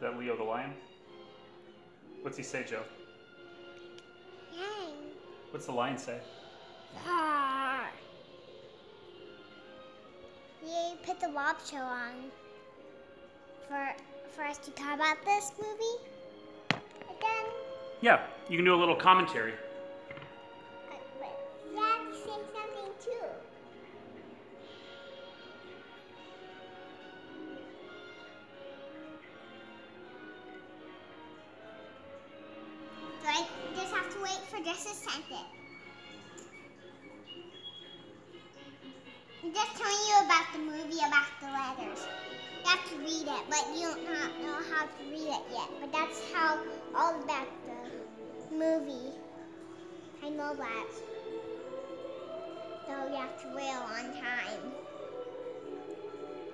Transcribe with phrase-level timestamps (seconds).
[0.00, 0.72] that Leo the lion?
[2.22, 2.82] What's he say, Joe?
[4.52, 4.94] Yang.
[5.50, 6.18] What's the lion say?
[7.06, 7.88] Ah.
[10.62, 12.12] You put the Blob show on
[13.68, 13.94] for
[14.34, 17.46] for us to talk about this movie again.
[18.00, 19.54] Yeah, you can do a little commentary.
[43.50, 45.68] But you don't know how to read it yet.
[45.80, 46.58] But that's how
[46.94, 49.10] all about the movie.
[50.24, 50.86] I know that.
[52.86, 54.72] So you have to wait a long time.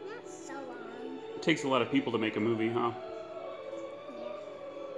[0.08, 1.18] Not so long.
[1.34, 2.92] It takes a lot of people to make a movie, huh?
[4.18, 4.26] Yeah.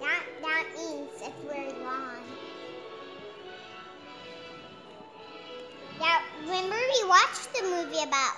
[0.00, 2.22] That that means it's very long.
[6.00, 8.36] Yeah, remember we watched the movie about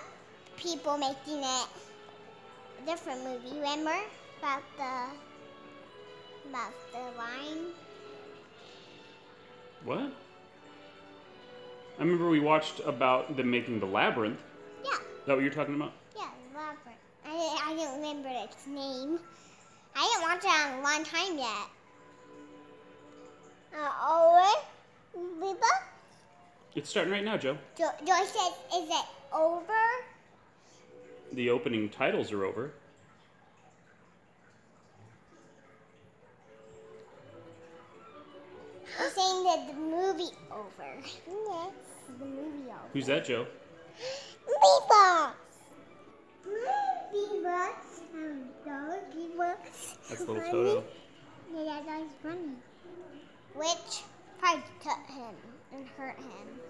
[0.57, 1.69] people making it
[2.87, 3.97] different movie, remember?
[4.39, 7.67] About the about the line.
[9.85, 10.13] What?
[11.99, 14.41] I remember we watched about them making the labyrinth.
[14.83, 15.93] Yeah, Is that what you're talking about?
[16.17, 16.99] yeah, Robert.
[17.27, 19.19] I I don't remember its name.
[19.95, 21.69] I didn't watch it in a long time yet.
[23.73, 24.63] Uh, oh,
[25.17, 25.73] Biba?
[26.75, 27.59] It's starting right now, Joe.
[27.77, 29.83] Jo- Joy says, is it over?
[31.33, 32.73] The opening titles are over.
[38.85, 40.91] He's saying that the movie over.
[41.27, 41.73] Yes,
[42.19, 42.89] the movie over.
[42.93, 43.47] Who's that, Joe?
[44.63, 45.33] Biba!
[47.15, 47.69] Biba.
[48.15, 49.55] Um, Biba.
[50.09, 50.85] That's little Toto.
[51.55, 52.57] Yeah, that guy's funny.
[53.55, 54.03] Which
[54.39, 55.35] probably cut him
[55.73, 56.61] and hurt him.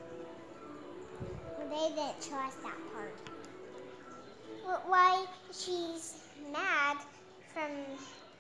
[1.57, 3.15] But they didn't us that part.
[4.87, 6.15] Why she's
[6.53, 6.97] mad
[7.53, 7.71] from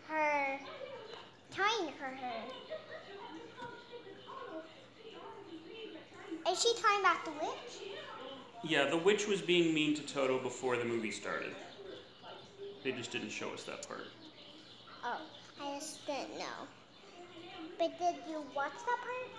[0.08, 0.58] her
[1.50, 2.42] tying her hair.
[6.48, 7.90] Is she talking about the witch?
[8.62, 11.54] Yeah, the witch was being mean to Toto before the movie started.
[12.82, 14.06] They just didn't show us that part.
[15.04, 15.20] Oh,
[15.62, 16.66] I just didn't know.
[17.78, 19.30] But did you watch that part?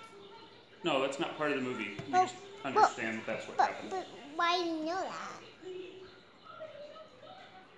[0.83, 1.91] No, that's not part of the movie.
[2.07, 3.89] You just understand that that's what But, happened.
[3.91, 5.40] but why do you know that?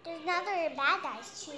[0.04, 1.52] There's other bad guys too.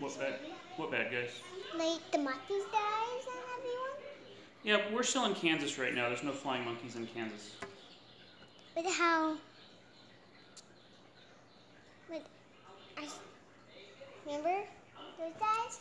[0.00, 0.34] What bad?
[0.76, 1.30] What bad guys?
[1.78, 3.96] Like the monkeys guys and everyone.
[4.64, 6.08] Yeah, we're still in Kansas right now.
[6.08, 7.52] There's no flying monkeys in Kansas.
[8.74, 9.36] But how?
[12.10, 12.22] But
[12.98, 13.06] I
[14.26, 14.64] remember
[15.18, 15.80] those guys.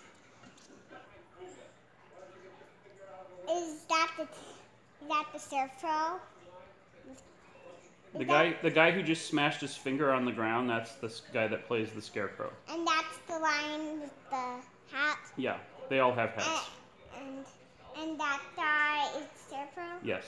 [3.52, 6.16] Is that the is that the scarecrow?
[6.16, 6.35] Is
[8.18, 11.22] The guy, the guy who just smashed his finger on the ground, that's the s-
[11.34, 12.52] guy that plays the scarecrow.
[12.70, 14.36] And that's the lion with the
[14.96, 15.20] hat.
[15.36, 15.58] Yeah,
[15.90, 16.70] they all have And hats.
[17.18, 17.46] and,
[18.02, 19.98] and that guy is the scarecrow.
[20.04, 20.24] Yes,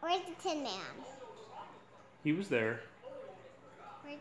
[0.00, 0.72] Where's the Tin Man?
[2.24, 2.80] he was there.
[4.02, 4.16] Where,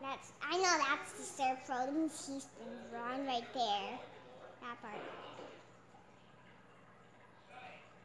[0.00, 1.76] that's I know that's the scarecrow.
[1.86, 2.46] That means he's
[2.90, 3.98] drawn right there.
[4.62, 4.94] That part.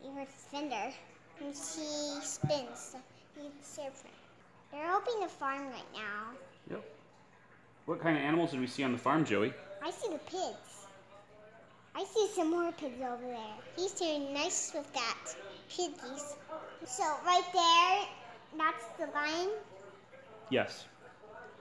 [0.03, 0.93] You heard Fender.
[1.41, 2.95] And she spins.
[3.35, 4.09] He's the scarecrow.
[4.71, 6.31] They're opening the farm right now.
[6.69, 6.83] Yep.
[7.85, 9.53] What kind of animals did we see on the farm, Joey?
[9.83, 10.87] I see the pigs.
[11.95, 13.55] I see some more pigs over there.
[13.75, 15.35] He's doing nice with that
[15.69, 16.35] piggies.
[16.85, 18.07] So right there,
[18.57, 19.49] that's the lion.
[20.49, 20.85] Yes.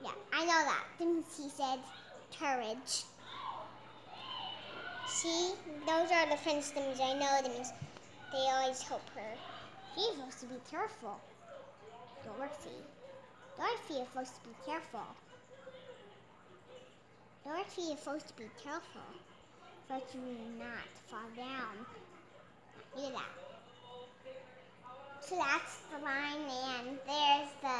[0.04, 0.84] Yeah, I know that.
[0.98, 1.78] Didn't he said
[2.38, 3.04] courage?
[5.06, 5.52] See,
[5.86, 7.38] those are the French things I know.
[7.42, 7.72] That means
[8.32, 9.34] they always help her.
[9.94, 11.18] She's supposed to be careful.
[12.24, 12.78] Dorothy.
[13.56, 15.06] Dorothy is supposed to be careful.
[17.44, 19.08] Dorothy is supposed to be careful.
[19.88, 21.86] But you will not fall down.
[22.96, 23.48] At that.
[25.20, 27.78] So that's the line, and there's the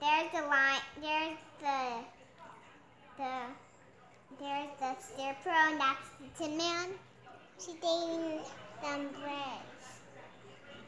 [0.00, 0.80] there's the line.
[1.00, 2.04] There's the
[3.18, 3.32] the
[4.40, 6.88] there's the scarecrow, and that's the Tin Man.
[7.58, 8.40] She's dating
[8.80, 9.86] breads.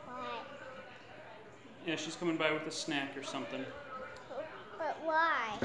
[0.06, 0.40] Why?
[1.86, 3.64] Yeah, she's coming by with a snack or something.
[4.78, 5.58] But why?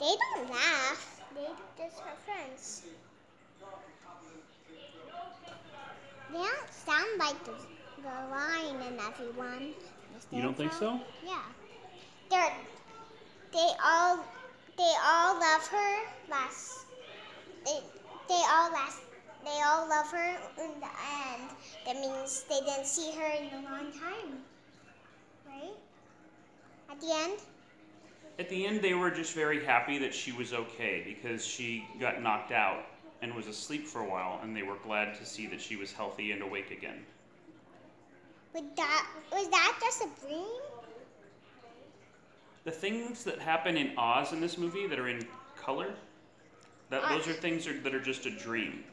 [0.00, 1.22] They don't laugh.
[1.34, 1.48] They
[1.82, 2.82] just are friends.
[6.32, 7.52] They don't sound like the,
[8.02, 9.72] the lion and everyone.
[10.32, 11.00] You don't think so?
[11.24, 11.42] Yeah.
[12.30, 12.52] they're
[13.52, 14.18] they all
[14.76, 16.84] they all love her last
[17.64, 17.78] they
[18.28, 19.00] they all last
[19.46, 20.90] they all love her in the
[21.30, 21.50] end.
[21.86, 24.40] That means they didn't see her in a long time.
[25.46, 25.76] Right?
[26.90, 27.38] At the end?
[28.38, 32.22] At the end, they were just very happy that she was okay because she got
[32.22, 32.84] knocked out
[33.22, 35.92] and was asleep for a while, and they were glad to see that she was
[35.92, 36.98] healthy and awake again.
[38.52, 40.44] Was that was that just a dream?
[42.64, 45.26] The things that happen in Oz in this movie that are in
[45.56, 45.94] color,
[46.90, 48.84] that I- those are things are, that are just a dream.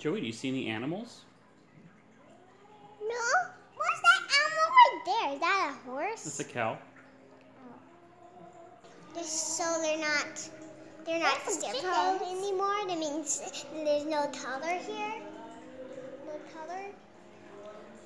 [0.00, 1.24] Joey, do you see any animals?
[3.02, 3.06] No.
[3.76, 5.34] What's that animal right there?
[5.34, 6.24] Is that a horse?
[6.24, 6.78] That's a cow.
[7.62, 9.18] Oh.
[9.18, 10.48] Just so they're not
[11.04, 12.86] they're not scarecrow anymore.
[12.88, 13.42] That means
[13.74, 15.20] there's no color here.
[16.24, 16.80] No color.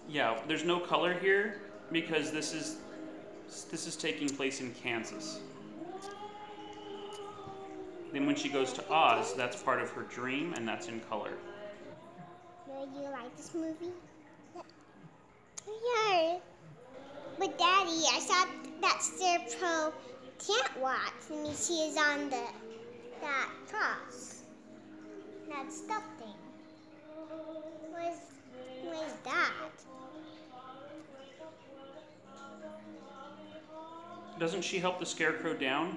[0.09, 1.61] Yeah, there's no color here
[1.93, 2.79] because this is
[3.71, 5.39] this is taking place in Kansas.
[8.13, 11.35] Then when she goes to Oz, that's part of her dream and that's in color.
[12.95, 13.93] Do you like this movie?
[15.67, 16.39] Yeah.
[17.39, 18.47] But Daddy, I saw
[18.83, 19.93] that scarecrow
[20.47, 21.01] can't watch.
[21.29, 22.43] That means he is on the
[23.21, 24.43] that cross.
[25.49, 26.35] That stuff thing.
[27.91, 28.13] What
[29.07, 29.71] is that?
[34.39, 35.97] Doesn't she help the scarecrow down?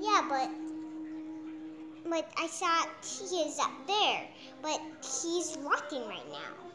[0.00, 0.67] Yeah, but
[2.08, 4.22] but I saw he is up there,
[4.62, 6.68] but he's walking right now.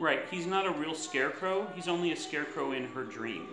[0.00, 1.66] Right, he's not a real scarecrow.
[1.74, 3.48] He's only a scarecrow in her dream.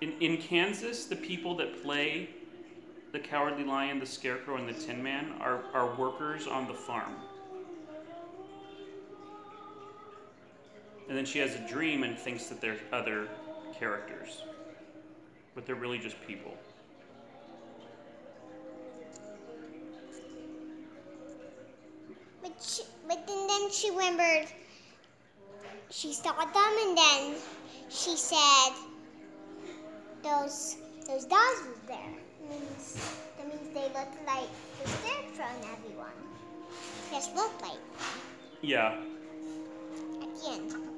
[0.00, 2.30] In, in Kansas, the people that play
[3.12, 7.14] the Cowardly Lion, the Scarecrow, and the Tin Man are, are workers on the farm.
[11.08, 13.28] And then she has a dream and thinks that they're other
[13.78, 14.42] characters.
[15.54, 16.56] But they're really just people.
[23.62, 24.48] Then, she remembered
[25.90, 27.34] she saw them and then
[27.90, 28.72] she said
[30.22, 30.76] those
[31.06, 32.14] those dogs was there.
[32.48, 32.96] Means
[33.36, 34.48] that means they looked like
[34.82, 36.18] the scarecrow and everyone.
[37.10, 37.78] Just looked like
[38.62, 38.96] Yeah,
[40.22, 40.91] at the end.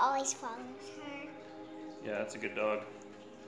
[0.00, 0.56] Always follows
[0.96, 1.28] her.
[2.04, 2.80] yeah, that's a good dog.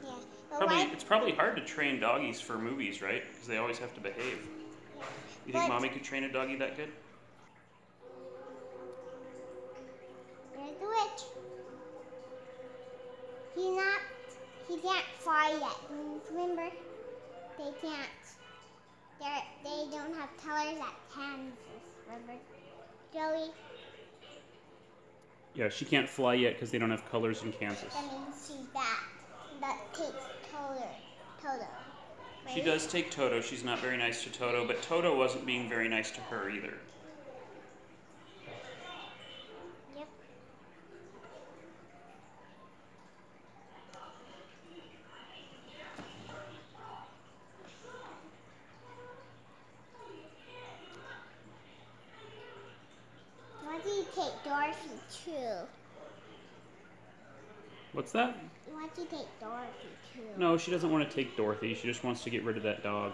[0.05, 0.11] Yeah.
[0.51, 0.91] But Probably, why?
[0.93, 3.23] it's probably hard to train doggies for movies, right?
[3.31, 4.39] Because they always have to behave.
[5.47, 6.91] You think But- mommy could train a doggy that good?
[10.57, 11.23] There's the witch.
[13.55, 14.01] He's not.
[14.69, 15.77] He can't fly yet.
[16.31, 16.71] Remember,
[17.59, 18.11] they can't.
[19.21, 21.59] They they don't have colors at Kansas.
[22.07, 22.35] Remember,
[23.13, 23.51] Joey.
[25.59, 27.93] Yeah, she can't fly yet because they don't have colors in Kansas.
[27.93, 29.01] That means she's that.
[29.61, 30.87] That takes Toto.
[31.43, 31.67] Toto.
[32.55, 33.41] She does take Toto.
[33.41, 36.75] She's not very nice to Toto, but Toto wasn't being very nice to her either.
[39.97, 40.07] Yep.
[53.65, 54.89] Why do you take Dorothy
[55.25, 55.67] too?
[58.09, 58.39] What's that?
[58.73, 60.23] Why do you take Dorothy too?
[60.39, 61.75] No, she doesn't want to take Dorothy.
[61.75, 63.13] She just wants to get rid of that dog.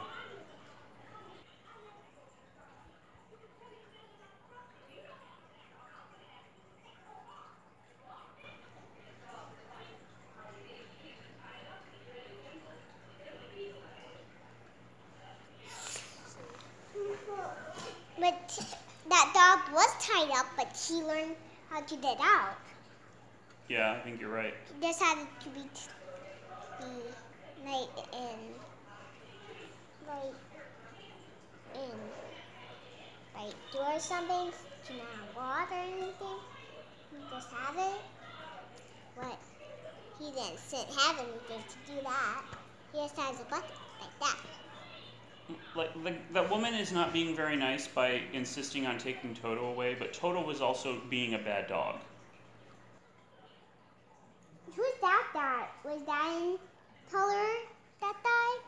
[18.16, 18.60] But
[19.08, 21.34] that dog was tied up, but he learned
[21.68, 22.58] how to get out.
[23.68, 24.54] Yeah, I think you're right.
[24.74, 25.88] He just had to be, t-
[26.78, 26.84] be
[27.64, 28.38] like in,
[30.06, 30.34] like
[31.74, 31.98] in,
[33.34, 34.52] like do something
[34.86, 36.38] to not water or anything.
[37.44, 38.00] He just had it,
[39.16, 39.38] but
[40.18, 42.42] he didn't sit, have anything to do that.
[42.92, 43.70] He just has a bucket
[44.00, 44.36] like that.
[45.74, 49.94] Like the, that woman is not being very nice by insisting on taking Toto away,
[49.94, 51.96] but Toto was also being a bad dog.
[54.74, 55.26] Who's that?
[55.34, 56.58] That was that in
[57.10, 57.46] color?
[58.00, 58.60] That died?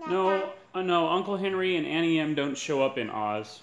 [0.00, 0.52] That No, died?
[0.74, 1.08] uh, no.
[1.08, 3.60] Uncle Henry and Auntie Em don't show up in Oz.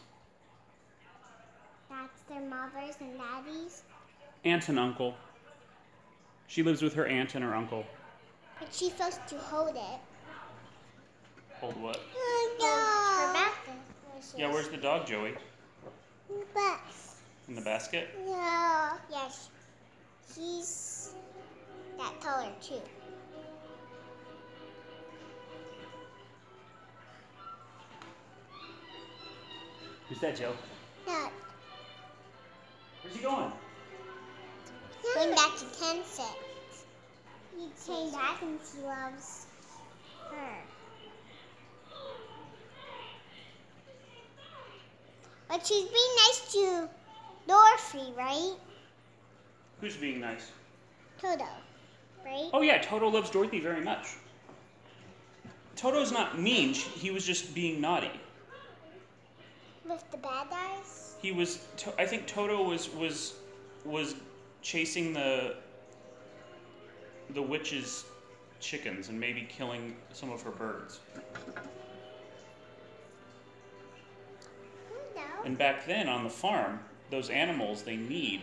[2.52, 3.84] That's their mothers and daddies.
[4.44, 5.16] Aunt and uncle.
[6.48, 7.86] She lives with her aunt and her uncle.
[8.60, 10.00] But she's supposed to hold it.
[11.60, 12.00] Hold what?
[12.16, 14.38] Oh, hold her basket.
[14.38, 15.34] Yeah, where's the dog, Joey?
[16.54, 16.80] But
[17.48, 18.10] In the basket?
[18.28, 19.50] yeah, yes,
[20.36, 21.14] he's
[21.98, 22.82] that color too.
[30.08, 30.54] Who's that, Joe?
[31.08, 31.30] No,
[33.02, 33.52] Where's he going?
[35.16, 35.66] going back to
[36.06, 36.28] six.
[37.58, 39.46] He came back and he loves
[40.30, 40.58] her.
[45.50, 46.90] But she's being nice to
[47.48, 48.54] Dorothy, right?
[49.82, 50.52] Who's being nice?
[51.20, 51.46] Toto,
[52.24, 52.50] right?
[52.54, 54.16] Oh yeah, Toto loves Dorothy very much.
[55.76, 56.74] Toto's not mean.
[56.74, 58.12] He was just being naughty.
[59.86, 61.11] With the bad guys?
[61.22, 61.66] He was.
[61.78, 63.36] To- I think Toto was was
[63.86, 64.16] was
[64.62, 65.56] chasing the
[67.32, 68.06] the witch's
[68.60, 71.00] chickens and maybe killing some of her birds.
[75.16, 75.22] No.
[75.46, 78.42] And back then on the farm, those animals they need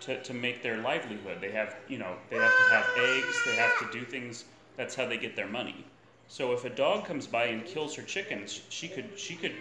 [0.00, 1.38] to, to make their livelihood.
[1.40, 4.44] They have, you know, they have to have eggs, they have to do things.
[4.76, 5.84] That's how they get their money.
[6.28, 9.54] So if a dog comes by and kills her chickens, she could she could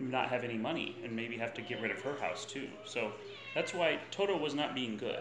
[0.00, 2.68] not have any money and maybe have to get rid of her house too.
[2.84, 3.12] So
[3.54, 5.20] that's why Toto was not being good.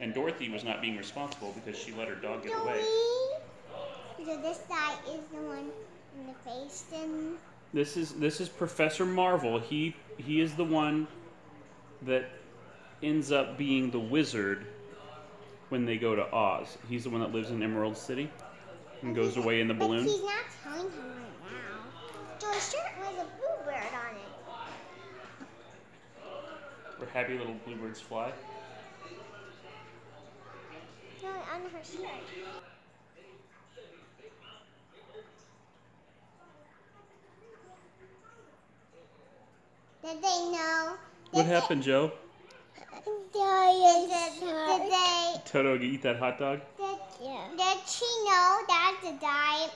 [0.00, 2.80] And Dorothy was not being responsible because she let her dog get away.
[4.24, 5.70] So this guy is the one
[6.18, 7.36] in the face then?
[7.72, 9.58] This is this is Professor Marvel.
[9.58, 11.06] He he is the one
[12.02, 12.28] that
[13.02, 14.66] ends up being the wizard
[15.68, 16.78] when they go to Oz.
[16.88, 18.30] He's the one that lives in Emerald City
[19.02, 20.04] and goes away in the But balloon.
[20.04, 21.12] he's not telling him
[22.40, 24.32] Joe's shirt was a bluebird on it.
[26.98, 28.32] Where happy little bluebirds fly.
[31.22, 32.10] No, on her shirt.
[40.04, 40.96] Did they know?
[41.32, 42.12] What did happened, Joe?
[43.04, 45.34] They, did, did they?
[45.44, 46.60] Toto eat that hot dog?
[46.76, 46.98] Did,
[47.56, 49.68] did she know that the guy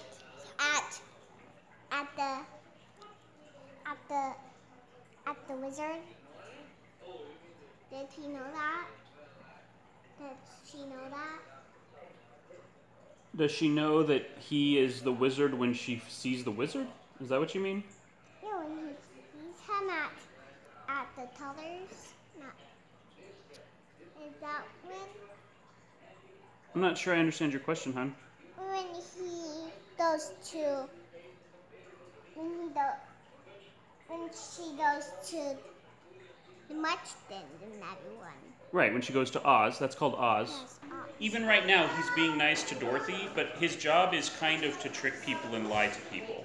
[0.58, 1.00] at
[1.92, 4.32] at the at the
[5.30, 6.00] at the wizard?
[7.90, 8.86] Did he know that?
[10.18, 10.36] Did
[10.70, 11.40] she know that?
[13.36, 16.86] Does she know that he is the wizard when she sees the wizard?
[17.20, 17.84] Is that what you mean?
[18.42, 18.84] Yeah, when he,
[19.38, 20.12] he's him at
[20.88, 22.12] at the colors.
[22.38, 22.54] Not.
[24.26, 24.96] Is that when
[26.74, 28.14] I'm not sure I understand your question, hon.
[28.56, 30.88] when he goes to
[32.34, 32.80] when he do,
[34.08, 35.56] when she goes to
[36.68, 38.32] the much then and everyone.
[38.72, 39.78] Right, when she goes to Oz.
[39.78, 40.50] That's called Oz.
[40.50, 44.64] Yes, uh, Even right now, he's being nice to Dorothy, but his job is kind
[44.64, 46.44] of to trick people and lie to people.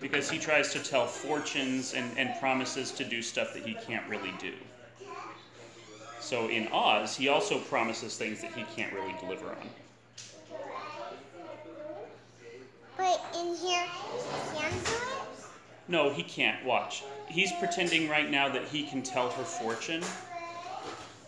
[0.00, 4.06] Because he tries to tell fortunes and, and promises to do stuff that he can't
[4.08, 4.52] really do.
[6.20, 9.68] So in Oz, he also promises things that he can't really deliver on.
[12.96, 15.11] But in here, he can do it.
[15.92, 16.64] No, he can't.
[16.64, 17.04] Watch.
[17.28, 20.02] He's pretending right now that he can tell her fortune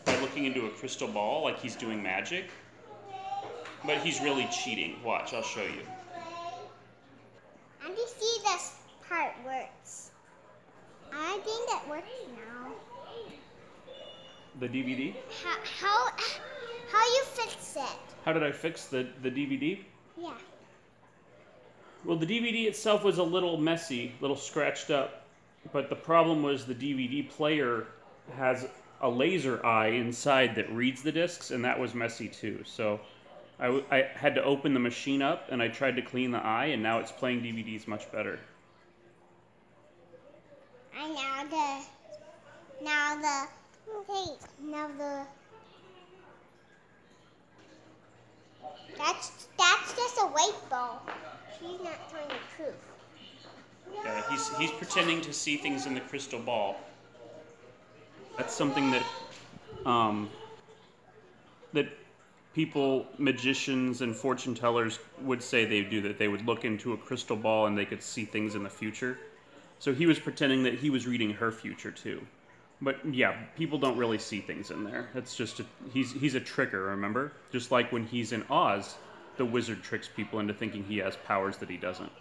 [0.06, 2.47] by looking into a crystal ball like he's doing magic.
[3.85, 4.97] But he's really cheating.
[5.04, 5.83] Watch, I'll show you.
[7.85, 8.73] And you see this
[9.06, 10.12] part works.
[11.12, 12.73] I think it works now.
[14.61, 15.14] The DVD?
[15.44, 16.11] How how
[16.90, 17.99] how you fix it?
[18.25, 19.80] How did I fix the, the DVD?
[20.16, 20.33] Yeah.
[22.04, 25.25] Well, the DVD itself was a little messy, a little scratched up,
[25.73, 27.87] but the problem was the DVD player
[28.37, 28.66] has
[29.00, 32.62] a laser eye inside that reads the discs, and that was messy too.
[32.64, 33.00] So
[33.58, 36.38] I, w- I had to open the machine up, and I tried to clean the
[36.44, 38.38] eye, and now it's playing DVDs much better.
[41.00, 41.84] And now the
[42.84, 43.49] now the
[44.62, 45.26] now the
[48.99, 51.02] that's that's just a white ball.
[51.59, 52.75] She's not telling the truth.
[54.04, 56.76] Yeah, he's he's pretending to see things in the crystal ball.
[58.37, 59.02] That's something that
[59.87, 60.30] um,
[61.73, 61.88] that
[62.54, 66.00] people, magicians and fortune tellers would say they do.
[66.00, 68.71] That they would look into a crystal ball and they could see things in the
[68.71, 69.18] future.
[69.78, 72.25] So he was pretending that he was reading her future too.
[72.84, 75.08] But yeah, people don't really see things in there.
[75.14, 75.64] That's just a,
[75.94, 76.88] he's he's a tricker.
[76.88, 78.94] Remember, just like when he's in Oz,
[79.38, 82.12] the wizard tricks people into thinking he has powers that he doesn't.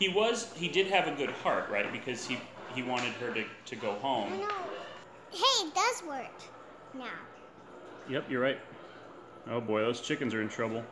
[0.00, 1.90] He was he did have a good heart, right?
[1.92, 2.38] Because he
[2.74, 4.32] he wanted her to, to go home.
[5.30, 6.42] Hey, it does work
[6.92, 7.06] now.
[8.10, 8.58] Yep, you're right.
[9.48, 10.82] Oh boy, those chickens are in trouble.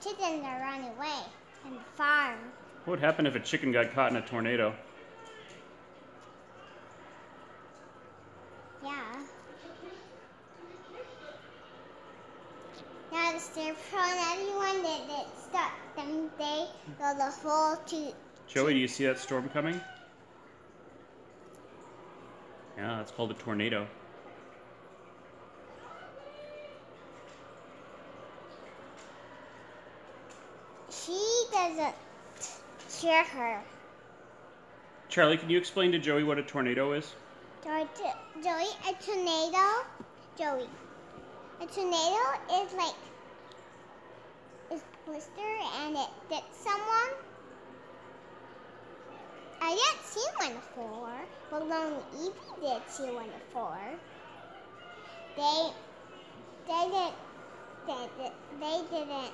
[0.00, 1.22] The chickens are running away
[1.60, 2.38] from the farm.
[2.84, 4.74] What would happen if a chicken got caught in a tornado?
[8.84, 8.90] Yeah.
[13.12, 16.30] Now they're prone everyone that, that stuck them.
[16.38, 16.66] They
[16.98, 18.12] go the whole to.
[18.48, 19.80] Joey, do you see that storm coming?
[22.76, 23.86] Yeah, that's called a tornado.
[30.90, 31.94] She doesn't
[33.00, 33.62] hear her.
[35.08, 37.14] Charlie, can you explain to Joey what a tornado is?
[37.64, 37.86] Joey,
[38.88, 39.86] a tornado.
[40.36, 40.68] Joey,
[41.60, 42.94] a tornado is like
[44.72, 47.14] is blister and it hits someone.
[49.60, 51.20] I didn't see one before,
[51.52, 53.78] but Lonely Evie did see one before.
[55.36, 55.70] They,
[56.66, 57.14] they didn't,
[57.86, 59.32] they, they, they didn't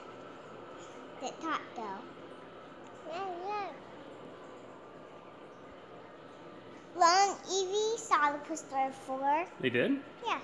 [1.23, 2.03] get caught though.
[3.11, 3.88] Yeah, yeah.
[6.99, 9.47] Lone Evie saw the blister before.
[9.61, 9.99] They did?
[10.27, 10.39] Yeah.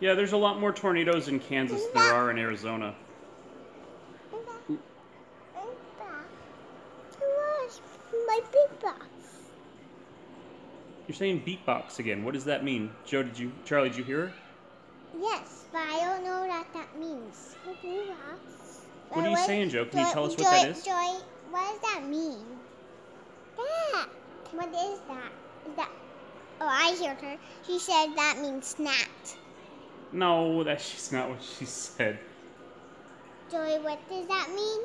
[0.00, 2.94] Yeah, there's a lot more tornadoes in Kansas than there are in Arizona.
[8.26, 9.06] My big box.
[11.06, 12.24] You're saying beatbox again.
[12.24, 12.90] What does that mean?
[13.04, 14.32] Joe, did you Charlie, did you hear her?
[15.20, 17.56] Yes, but I don't know what that means.
[17.66, 18.80] My big box.
[19.10, 19.84] What are you saying, Joe?
[19.84, 20.84] Can you tell us what that is?
[20.84, 20.92] Joy,
[21.50, 22.44] what does that mean?
[23.56, 24.08] That.
[24.52, 25.32] What is that?
[25.68, 25.90] Is that?
[26.60, 27.36] Oh, I heard her.
[27.66, 29.36] She said that means snapped.
[30.12, 32.18] No, that's just not what she said.
[33.50, 34.80] Joy, what does that mean?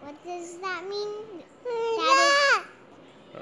[0.00, 1.42] What does that mean?
[1.64, 2.64] That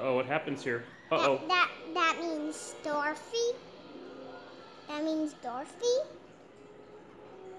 [0.00, 0.84] Oh, what happens here?
[1.10, 1.40] Uh oh.
[1.48, 3.56] that, that that means Dorothy.
[4.88, 5.98] That means Dorothy.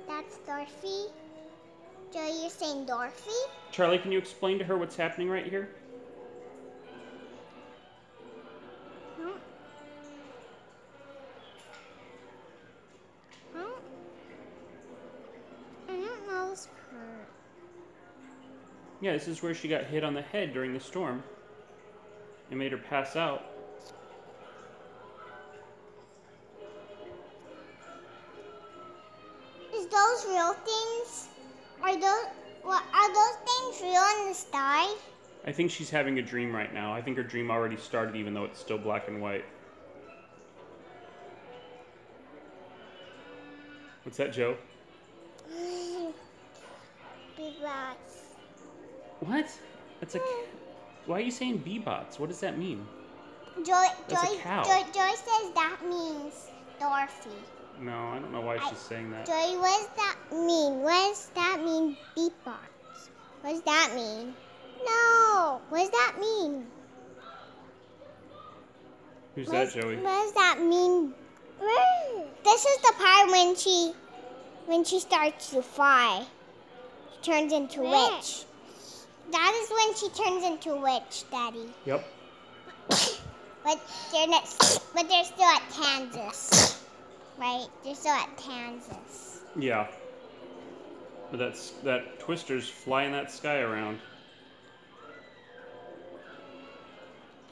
[0.07, 1.05] That's Dorothy.
[2.11, 3.31] Joy, you're saying Dorothy?
[3.71, 5.69] Charlie, can you explain to her what's happening right here?
[19.01, 21.23] Yeah, this is where she got hit on the head during the storm.
[22.51, 23.45] It made her pass out.
[29.73, 31.29] Is those real things?
[31.81, 32.25] Are those
[32.61, 34.93] what are those things real in the sky?
[35.45, 36.93] I think she's having a dream right now.
[36.93, 39.45] I think her dream already started, even though it's still black and white.
[44.03, 44.57] What's that, Joe?
[47.63, 48.35] Rocks.
[49.19, 49.47] What?
[49.99, 50.19] That's a.
[51.05, 52.19] Why are you saying bebots?
[52.19, 52.85] What does that mean?
[53.65, 54.63] Joy, That's a Joy, cow.
[54.63, 56.47] Joy, Joy says that means
[56.79, 57.29] Dorothy.
[57.81, 59.25] No, I don't know why I- she's saying that.
[59.25, 60.81] Joy, what does that mean?
[60.81, 63.09] What does that mean, beatbox?
[63.41, 64.33] What does that mean?
[64.85, 66.65] No, what does that mean?
[69.35, 69.95] Who's What that, does- Joey?
[69.97, 71.13] What does that mean?
[72.43, 73.93] This is the part when she,
[74.65, 76.25] when she starts to fly.
[77.15, 78.45] She turns into a witch.
[79.31, 81.69] That is when she turns into a witch, Daddy.
[81.85, 82.05] Yep.
[83.61, 83.77] But
[84.13, 84.45] they're not.
[84.95, 86.81] But they're still at Kansas,
[87.37, 87.67] right?
[87.83, 89.41] They're still at Kansas.
[89.57, 89.87] Yeah.
[91.29, 93.99] But that's that twister's flying that sky around.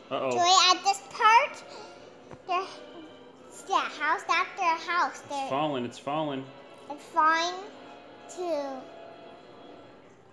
[0.10, 1.64] Uh Joy, at this part,
[2.48, 2.64] they're
[3.68, 5.20] yeah, house after a house.
[5.20, 6.46] It's They're falling, it's falling.
[6.90, 7.56] it's falling
[8.38, 8.82] to.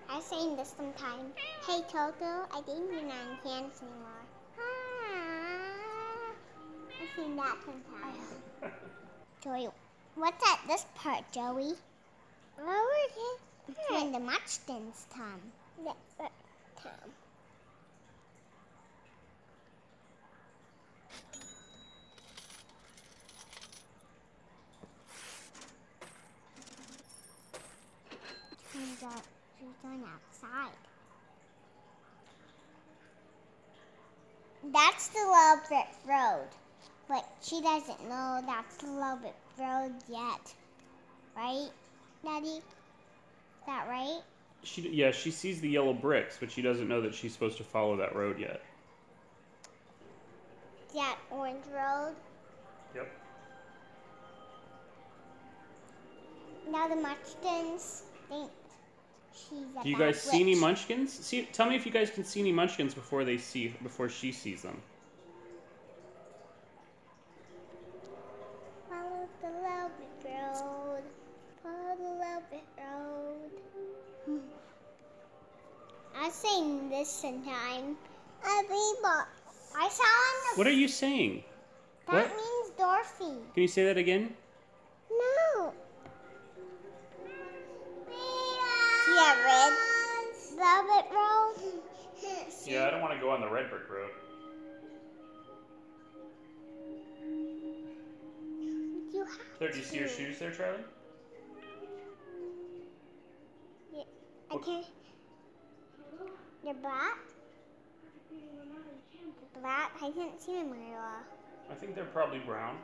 [0.08, 1.32] I sing this sometime.
[1.66, 4.22] Hey Toto, I think you're not in Kansas anymore.
[4.60, 6.34] Ah,
[7.02, 8.26] I sing that sometimes.
[9.42, 9.68] Joey,
[10.14, 11.72] what's at this part, Joey?
[12.60, 13.42] Oh, okay.
[13.68, 15.40] It's when the Muchtons come.
[16.80, 17.10] come.
[28.74, 29.08] She's, uh,
[29.60, 30.76] she's going outside.
[34.72, 36.48] That's the Little Brick Road,
[37.08, 40.54] but she doesn't know that's the Little Brick Road yet.
[41.36, 41.68] Right,
[42.24, 42.46] Daddy?
[42.46, 42.62] Is
[43.66, 44.20] that right?
[44.62, 47.64] She yeah, she sees the yellow bricks, but she doesn't know that she's supposed to
[47.64, 48.62] follow that road yet.
[50.94, 52.14] That orange road.
[52.94, 53.10] Yep.
[56.70, 58.50] Now the Muchtons think
[59.82, 61.12] do you guys see any munchkins?
[61.12, 64.32] See, tell me if you guys can see any munchkins before they see before she
[64.32, 64.80] sees them.
[68.88, 71.02] Follow the velvet road.
[71.62, 74.40] Follow the velvet road.
[76.16, 77.96] I'm saying this sometime.
[79.76, 80.58] I saw on the.
[80.58, 81.42] What are you saying?
[82.06, 82.36] That what?
[82.36, 83.40] means Dorothy.
[83.54, 84.34] Can you say that again?
[85.10, 85.72] No,
[89.24, 91.54] that red velvet road?
[92.66, 94.10] Yeah, I don't want to go on the red brick road.
[99.12, 100.14] You have There, do you see your to.
[100.14, 100.84] shoes there, Charlie?
[103.94, 104.02] Yeah,
[104.50, 104.86] I can't.
[106.62, 107.18] They're black?
[109.60, 109.92] Black?
[110.02, 111.22] I can't see them very well.
[111.70, 112.76] I think they're probably brown.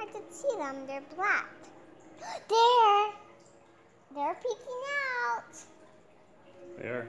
[0.00, 0.86] I can see them.
[0.88, 1.46] They're black.
[2.48, 3.29] There!
[4.14, 4.82] They're peeking
[5.28, 5.56] out.
[6.78, 7.06] They are.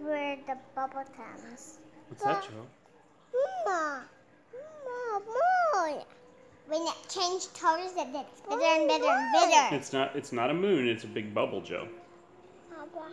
[0.00, 1.78] Where the bubble comes.
[2.08, 2.66] What's that, Joe?
[3.64, 4.04] Mama!
[4.84, 5.24] Mama!
[5.74, 6.04] Mama!
[6.66, 9.76] When it changed colors, it gets bigger and bigger and bigger.
[9.76, 10.16] It's not.
[10.16, 10.88] It's not a moon.
[10.88, 11.88] It's a big bubble, Joe.
[12.70, 13.06] Papa.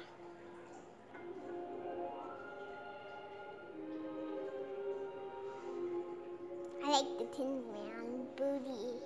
[6.84, 8.05] I like the Tin Man
[8.38, 9.00] booty.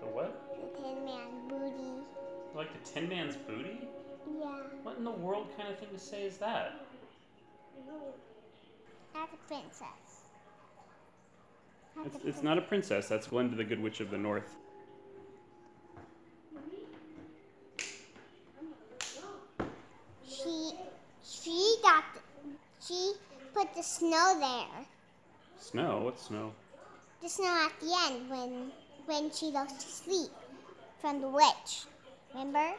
[0.00, 0.32] The what?
[0.60, 2.04] The Tin Man booty.
[2.54, 3.88] Like the Tin Man's booty?
[4.40, 4.46] Yeah,
[4.82, 6.80] What in the world kind of thing to say is that?
[9.14, 9.88] that's a princess.
[11.96, 13.08] That's It's, a it's not a princess.
[13.08, 14.56] That's Glinda the Good Witch of the North.
[20.28, 20.72] She,
[21.24, 22.20] she got, the,
[22.80, 23.12] she
[23.54, 24.86] put the snow there.
[25.58, 26.02] Snow?
[26.04, 26.52] What snow?
[27.22, 28.72] The snow at the end when,
[29.06, 30.30] when she goes to sleep
[31.00, 31.84] from the witch.
[32.32, 32.72] Remember?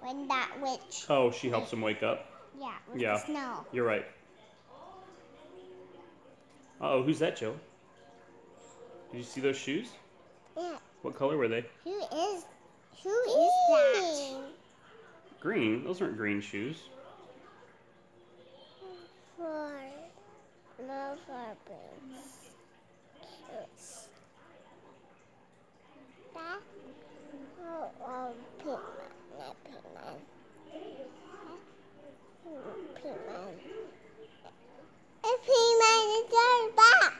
[0.00, 2.26] When that witch, Oh, she helps him wake up.
[2.60, 3.12] yeah, with Yeah.
[3.14, 3.66] the snow.
[3.72, 4.04] You're right.
[6.80, 7.54] Uh oh, who's that, Joe?
[9.12, 9.88] Did you see those shoes?
[10.56, 10.76] Yeah.
[11.02, 11.64] What color were they?
[11.84, 12.44] Who is,
[13.02, 14.42] who is that?
[15.40, 15.84] Green.
[15.84, 16.76] Those aren't green shoes.
[19.36, 19.70] For
[20.86, 21.56] love our
[23.50, 24.08] Kiss.
[26.34, 26.60] That?
[27.62, 30.18] Oh, oh, pink man, not pink man.
[32.44, 32.60] Hmm,
[32.96, 33.54] Pink man.
[35.24, 37.14] A pink man is our back.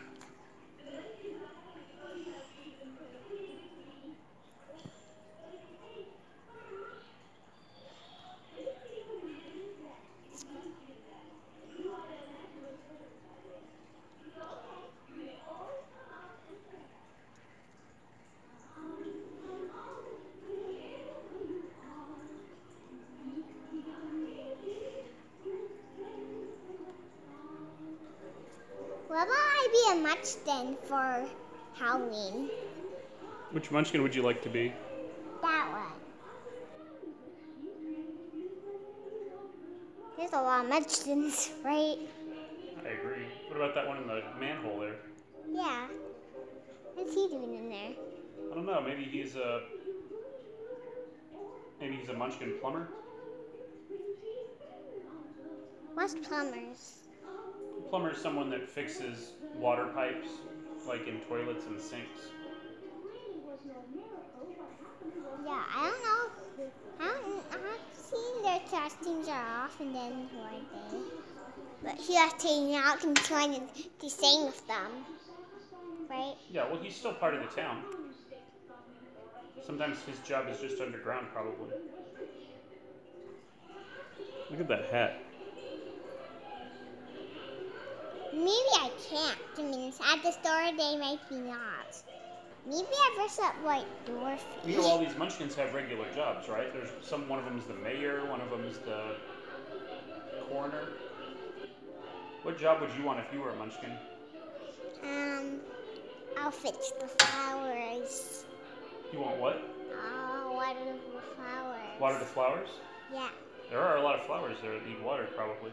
[29.07, 31.27] What about I be a munchkin for
[31.75, 32.49] Halloween?
[33.53, 34.73] Which munchkin would you like to be?
[35.43, 36.01] That one.
[40.17, 41.99] There's a lot of munchkins, right?
[42.85, 43.27] I agree.
[43.49, 44.97] What about that one in the manhole there?
[45.53, 45.89] Yeah.
[46.95, 47.93] What's he doing in there?
[48.51, 48.81] I don't know.
[48.81, 49.63] Maybe he's a.
[51.81, 52.89] Maybe he's a munchkin plumber.
[55.93, 56.99] What's plumbers?
[57.91, 60.29] Plumber is someone that fixes water pipes,
[60.87, 62.21] like in toilets and sinks.
[65.45, 66.25] Yeah, I don't know.
[67.01, 70.99] I don't, I've seen their costumes are off and then like they.
[71.83, 73.61] But he was taking out and trying to,
[74.01, 74.90] to sing with them.
[76.09, 76.35] Right?
[76.51, 77.83] Yeah, well, he's still part of the town.
[79.67, 81.75] Sometimes his job is just underground, probably.
[84.51, 85.24] Look at that hat.
[88.35, 89.38] Maybe I can't.
[89.59, 92.03] I mean, at the store they might be not.
[92.66, 94.44] Maybe I dress up like Dorothy.
[94.66, 96.73] You know, all these munchkins have regular jobs, right?
[96.73, 97.29] There's some.
[97.29, 98.27] One of them is the mayor.
[98.27, 99.16] One of them is the
[100.49, 100.88] coroner.
[102.42, 103.92] What job would you want if you were a munchkin?
[105.03, 105.61] Um,
[106.38, 108.44] I'll fix the flowers.
[109.12, 109.62] You want what?
[110.12, 112.01] I'll water the flowers.
[112.01, 112.68] Water the flowers?
[113.12, 113.29] Yeah.
[113.70, 115.70] There are a lot of flowers there that need water, probably.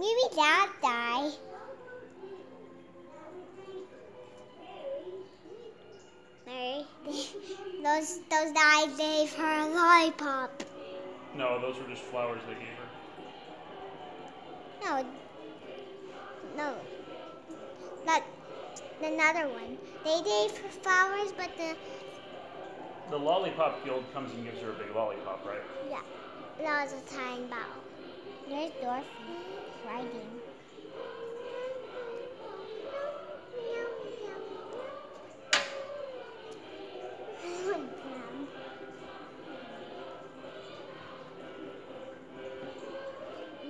[0.00, 1.30] Maybe Dad die.
[6.46, 6.86] Mary,
[7.84, 10.62] those those guys gave her a lollipop.
[11.36, 12.88] No, those were just flowers they gave her.
[14.82, 15.04] No,
[16.56, 16.74] no,
[18.06, 18.24] that
[19.02, 19.76] another one.
[20.02, 21.76] They gave her flowers, but the
[23.10, 25.60] The lollipop guild comes and gives her a big lollipop, right?
[25.90, 26.00] yeah,
[26.62, 27.84] that was a time bottle.
[28.48, 29.49] There's Dorothy.
[29.98, 30.40] Them.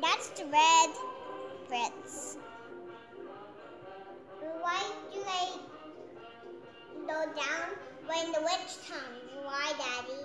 [0.02, 0.90] That's the red
[1.70, 2.36] Brits.
[4.60, 5.60] Why do they
[7.06, 7.70] go down
[8.06, 9.44] when the witch comes?
[9.44, 10.20] Why, Daddy?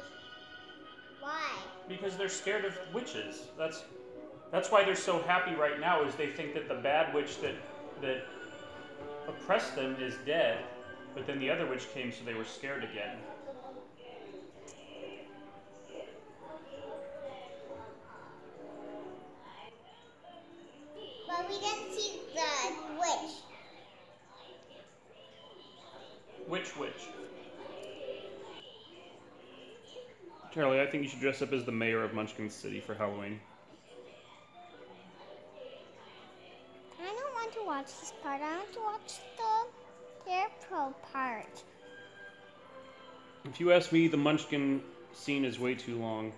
[1.21, 1.49] Why?
[1.87, 3.47] Because they're scared of witches.
[3.57, 3.83] That's
[4.55, 6.01] that's why they're so happy right now.
[6.03, 7.55] Is they think that the bad witch that
[8.01, 8.25] that
[9.27, 10.59] oppressed them is dead,
[11.13, 13.17] but then the other witch came, so they were scared again.
[21.27, 23.31] But we didn't see the witch.
[26.47, 26.93] Which witch?
[30.53, 33.41] Charlie, I think you should dress up as the mayor of Munchkin City for Halloween.
[37.85, 38.41] Want watch this part.
[38.41, 39.67] I want to watch the
[40.21, 41.63] Scarecrow part.
[43.45, 44.81] If you ask me, the Munchkin
[45.13, 46.33] scene is way too long.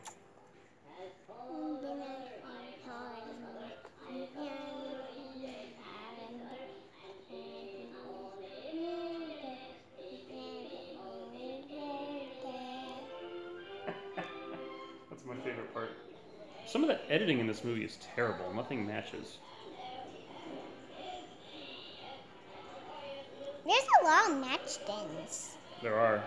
[15.10, 15.92] That's my favorite part.
[16.66, 18.54] Some of the editing in this movie is terrible.
[18.54, 19.38] Nothing matches.
[24.08, 25.56] There's a lot of matchkins.
[25.84, 26.24] There are.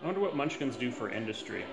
[0.00, 1.66] I wonder what Munchkins do for industry.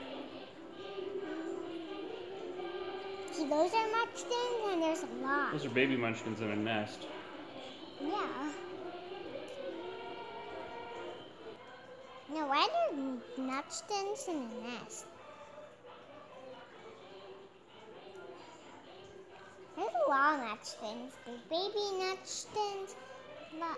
[3.31, 5.53] See, those are matchkins, and there's a lot.
[5.53, 7.05] Those are baby Munchkins in a nest.
[8.01, 8.51] Yeah.
[12.33, 15.05] Now, why are there matchkins in a nest?
[19.77, 21.13] There's a lot of munchkins.
[21.25, 22.95] There's baby matchkins.
[23.59, 23.77] But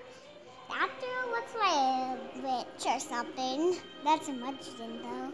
[0.75, 3.77] after looks like a witch or something.
[4.03, 5.33] That's a munchkin, though.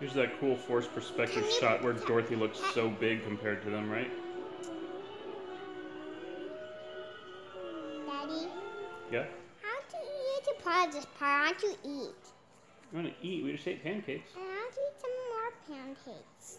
[0.00, 3.90] Here's that cool forced perspective Can shot where Dorothy looks so big compared to them,
[3.90, 4.10] right?
[8.06, 8.48] Daddy,
[9.12, 9.26] Yeah?
[9.62, 11.22] how do you eat a of this part?
[11.22, 12.14] I want to eat.
[12.92, 13.44] You want to eat?
[13.44, 14.30] We just ate pancakes.
[14.34, 16.58] And I want to eat some more pancakes.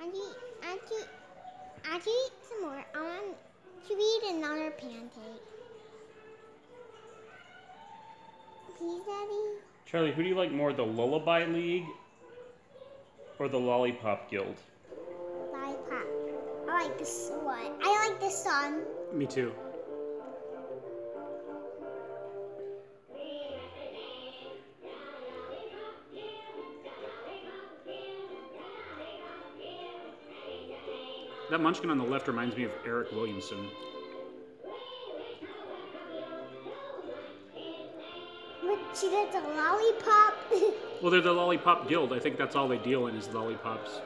[0.00, 1.06] I want to eat,
[1.84, 2.84] I want to, I want to eat some more.
[2.94, 3.36] I want
[3.88, 5.42] to eat another pancake.
[8.78, 9.60] Please, Daddy?
[9.86, 11.86] Charlie, who do you like more, the Lullaby League
[13.38, 14.56] or the Lollipop Guild?
[15.52, 16.06] Lollipop.
[16.68, 17.72] I like this one.
[17.82, 18.82] I like this song.
[19.12, 19.52] Me too.
[31.54, 33.68] That munchkin on the left reminds me of Eric Williamson.
[38.60, 40.34] But she gets a lollipop.
[41.00, 42.12] Well, they're the Lollipop Guild.
[42.12, 44.00] I think that's all they deal in is lollipops.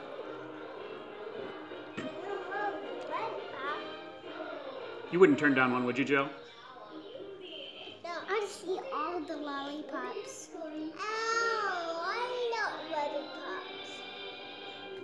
[5.11, 6.29] You wouldn't turn down one, would you, Joe?
[8.03, 10.49] No, I see all the lollipops.
[10.55, 10.99] Ow,
[12.05, 13.89] I know lollipops.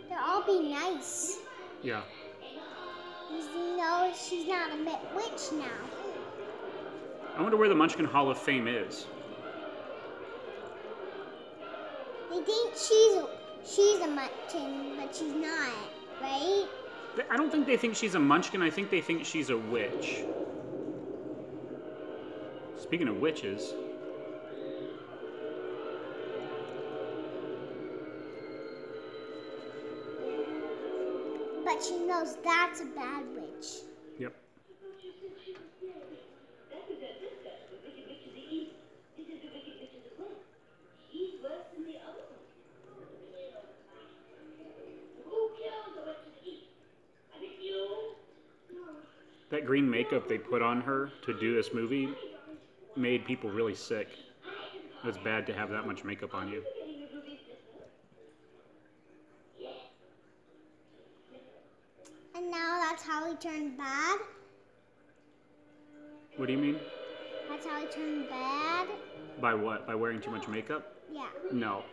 [0.10, 1.40] They'll all be nice.
[1.82, 2.02] Yeah.
[3.36, 4.78] You know she's not a
[5.16, 5.66] witch now.
[7.38, 9.08] I wonder where the Munchkin Hall of Fame is.
[12.30, 13.28] They think she's a,
[13.66, 15.74] she's a munchkin, but she's not,
[16.22, 16.66] right?
[17.30, 18.62] I don't think they think she's a munchkin.
[18.62, 20.24] I think they think she's a witch.
[22.78, 23.74] Speaking of witches,
[31.86, 33.68] she knows that's a bad witch.
[34.18, 34.36] yep.
[49.52, 52.10] That green makeup they put on her to do this movie
[52.96, 54.10] made people really sick.
[55.04, 56.64] It's bad to have that much makeup on you.
[62.56, 64.20] Now that's how he turned bad.
[66.38, 66.80] What do you mean?
[67.50, 68.88] That's how he turned bad.
[69.42, 69.86] By what?
[69.86, 70.96] By wearing too much makeup?
[71.12, 71.28] Yeah.
[71.52, 71.84] No.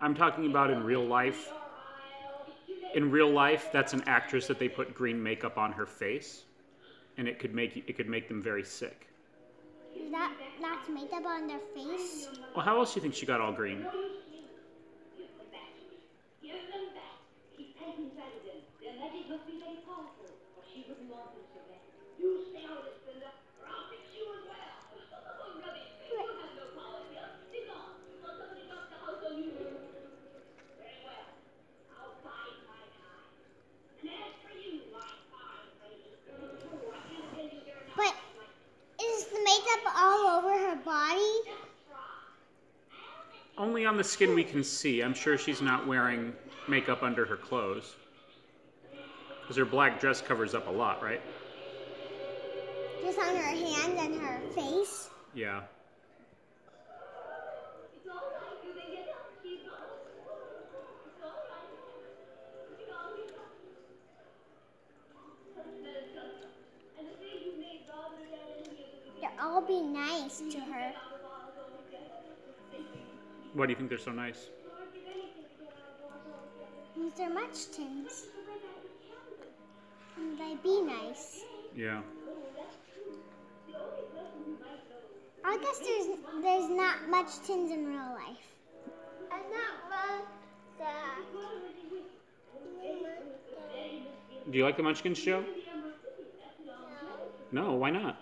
[0.00, 1.52] I'm talking about in real life.
[2.94, 6.44] In real life, that's an actress that they put green makeup on her face,
[7.16, 9.06] and it could make it could make them very sick.
[9.96, 12.28] Is that that's makeup on their face?
[12.54, 13.86] Well, how else do you think she got all green?
[37.96, 38.14] But
[39.02, 41.42] is the makeup all over her body?
[43.58, 45.02] Only on the skin we can see.
[45.02, 46.32] I'm sure she's not wearing
[46.66, 47.94] makeup under her clothes.
[49.42, 51.20] Because her black dress covers up a lot, right?
[53.02, 55.10] Just on her hands and her face?
[55.34, 55.60] Yeah.
[69.20, 70.92] They'll all be nice to her.
[73.52, 74.48] Why do you think they're so nice?
[76.94, 78.26] Because they're Munchkins.
[80.16, 81.42] And they be nice.
[81.76, 82.00] Yeah.
[85.44, 86.06] I guess there's
[86.42, 88.48] there's not much tins in real life.
[89.30, 90.26] I'm not
[90.78, 91.18] that.
[94.50, 95.44] Do you like the Munchkins show?
[97.52, 98.18] No, why not?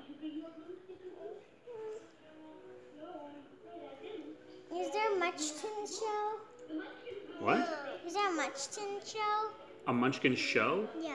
[7.47, 7.61] What?
[8.05, 9.51] Is that a much tin show?
[9.87, 10.89] A Munchkin show?
[11.01, 11.15] Yeah.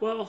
[0.00, 0.28] Well,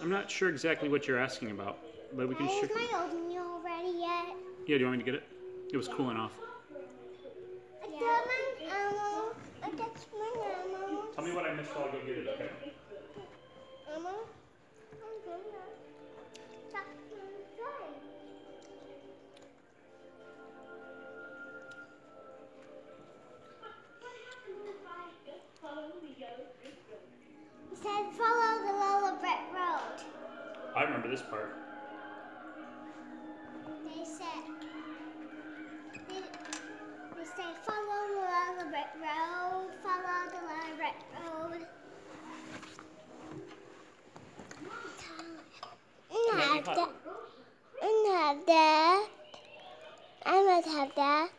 [0.00, 1.76] I'm not sure exactly what you're asking about,
[2.14, 2.70] but we can Is sure.
[2.74, 4.34] my old meal ready yet?
[4.66, 5.24] Yeah, do you want me to get it?
[5.70, 6.32] It was cooling off.
[7.84, 8.00] I got.
[9.62, 9.94] I got
[10.32, 11.04] my ammo.
[11.14, 12.72] Tell me what I missed while I go get it, okay?
[13.94, 14.14] Ammo.
[27.86, 30.02] Said follow the Lola Brett Road.
[30.74, 31.54] I remember this part.
[33.84, 34.42] They said
[36.08, 36.22] they,
[37.16, 41.66] they say follow the Lola Brett Road, follow the Lola Brett Road.
[46.10, 46.90] I I be have that.
[47.82, 49.08] I have that.
[50.26, 51.30] I must have that.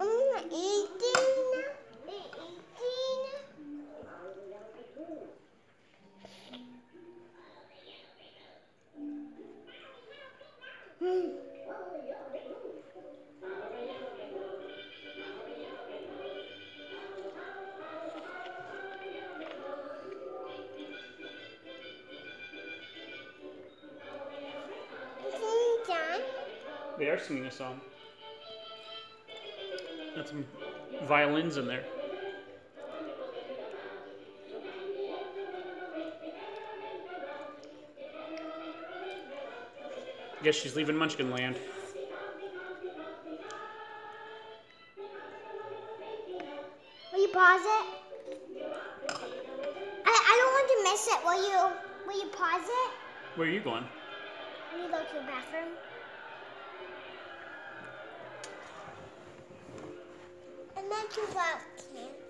[0.00, 0.92] I'm eating.
[1.54, 1.81] Eating.
[26.98, 27.80] They are singing a song.
[30.14, 30.46] Got some
[31.04, 31.84] violins in there.
[40.42, 41.56] Guess she's leaving Munchkin Land.
[47.12, 47.86] Will you pause it?
[50.04, 51.24] I, I don't want to miss it.
[51.24, 51.58] Will you
[52.08, 52.90] will you pause it?
[53.36, 53.84] Where are you going?
[54.72, 55.76] Let me go to the bathroom.
[60.76, 61.60] I meant to walk
[61.94, 62.20] it.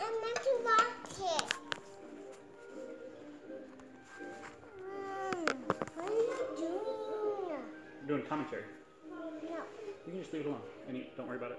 [0.00, 1.59] I meant to walk it.
[8.30, 8.62] Commentary.
[9.10, 9.16] No.
[10.06, 10.60] You can just leave it alone.
[10.86, 11.58] And you, don't worry about it.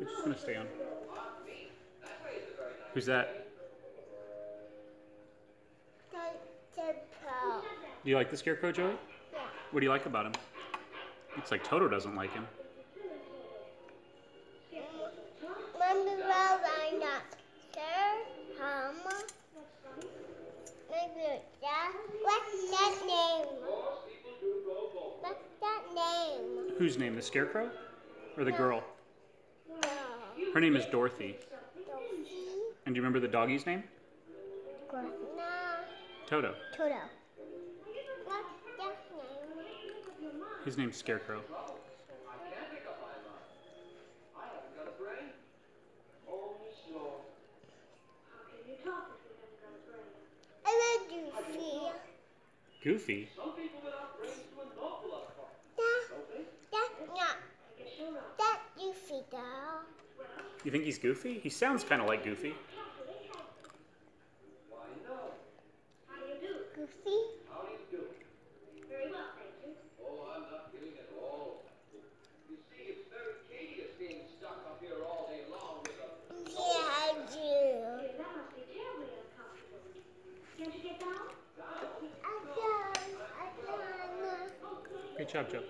[0.00, 0.66] It's just gonna stay on.
[2.94, 3.48] Who's that?
[8.04, 8.92] Do you like the Scarecrow, Joey?
[9.32, 9.40] Yeah.
[9.70, 10.32] What do you like about him?
[11.36, 12.46] Looks like Toto doesn't like him.
[14.70, 15.50] Well,
[15.82, 17.22] I'm not
[17.74, 18.18] sure.
[18.60, 19.22] Mama.
[20.90, 21.92] Maybe that.
[22.22, 23.46] What's that name?
[25.20, 26.73] What's that name?
[26.84, 27.16] Whose name?
[27.16, 27.70] The Scarecrow?
[28.36, 28.84] Or the girl?
[30.52, 31.34] Her name is Dorothy.
[32.84, 33.82] And do you remember the doggy's name?
[34.92, 35.10] No.
[36.28, 36.54] Toto.
[36.76, 36.98] Toto.
[40.66, 41.40] His name's Scarecrow.
[52.82, 52.84] Goofy.
[52.84, 53.28] Goofy.
[56.74, 58.36] That, that's not.
[58.38, 59.84] That Goofy doll.
[60.64, 61.40] You think he's Goofy?
[61.42, 62.54] He sounds kind of like Goofy.
[66.74, 67.10] Goofy?
[70.02, 71.62] Oh, I'm not kidding at all.
[72.50, 75.94] You see, it's very tedious being stuck up here all day long with
[85.32, 85.62] job, Joe.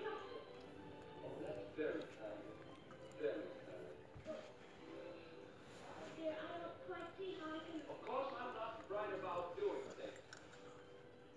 [7.89, 10.19] Of course, I'm not right about doing things.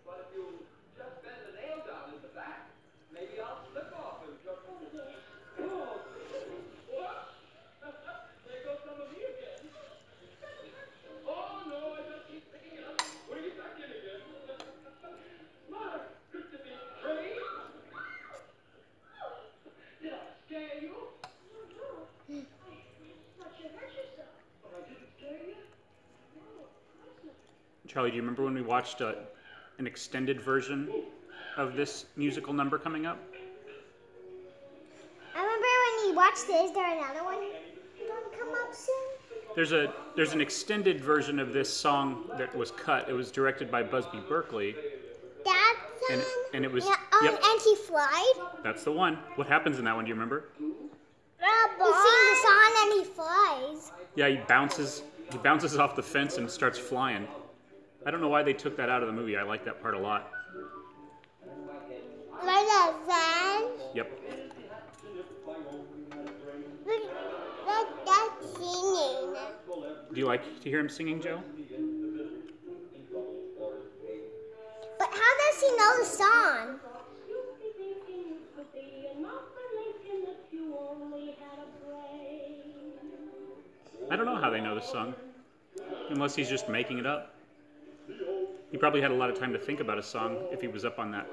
[0.06, 0.62] But if you
[0.96, 2.70] just bend the nail down in the back,
[3.12, 4.59] maybe I'll slip off and jump.
[5.61, 6.00] Oh,
[6.92, 7.34] what?
[8.46, 9.68] there goes some of you again.
[11.26, 14.22] Oh, no, I just keep picking it up, putting it back in again.
[15.70, 16.02] Mark,
[16.32, 17.42] good to be trained.
[20.00, 20.94] Did I scare you?
[24.62, 25.56] But I didn't scare you?
[28.07, 29.12] Do you remember when we watched uh,
[29.78, 30.88] an extended version
[31.57, 33.18] of this musical number coming up?
[35.34, 35.66] I remember
[36.03, 36.64] when you watched it.
[36.64, 37.36] Is there another one
[37.99, 38.94] gonna come up soon?
[39.55, 43.09] There's a there's an extended version of this song that was cut.
[43.09, 44.74] It was directed by Busby Berkeley.
[45.44, 46.24] That's And-
[46.55, 47.40] and it was- yeah, um, yep.
[47.44, 48.34] and he flied.
[48.62, 49.16] That's the one.
[49.36, 50.05] What happens in that one?
[50.05, 50.44] Do you remember?
[50.59, 53.92] He sings the song and he flies.
[54.14, 57.26] Yeah, he bounces he bounces off the fence and starts flying.
[58.09, 59.36] I don't know why they took that out of the movie.
[59.36, 60.30] I like that part a lot.
[62.42, 63.64] Like a van.
[63.92, 64.20] Yep.
[67.66, 69.36] Look, that's singing.
[70.11, 71.42] Do you like to hear him singing, Joe?
[74.98, 76.80] But how does he know the song?
[84.11, 85.14] I don't know how they know the song.
[86.09, 87.34] Unless he's just making it up.
[88.70, 90.84] He probably had a lot of time to think about a song if he was
[90.84, 91.26] up on that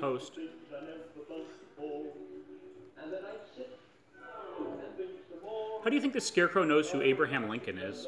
[0.00, 0.38] post.
[5.82, 8.06] How do you think the Scarecrow knows who Abraham Lincoln is?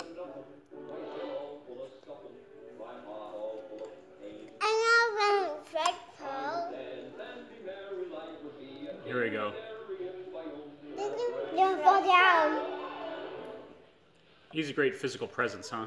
[4.61, 5.95] I know the Fred
[9.05, 9.53] Here we go.
[11.57, 12.63] Don't fall down.
[14.53, 15.87] He's a great physical presence, huh?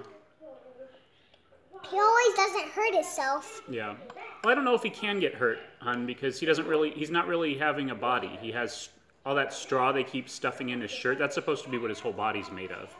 [1.89, 3.61] He always doesn't hurt himself.
[3.69, 3.95] Yeah.
[4.43, 6.91] Well, I don't know if he can get hurt, hon, because he doesn't really.
[6.91, 8.37] He's not really having a body.
[8.41, 8.89] He has
[9.25, 11.17] all that straw they keep stuffing in his shirt.
[11.17, 12.95] That's supposed to be what his whole body's made of.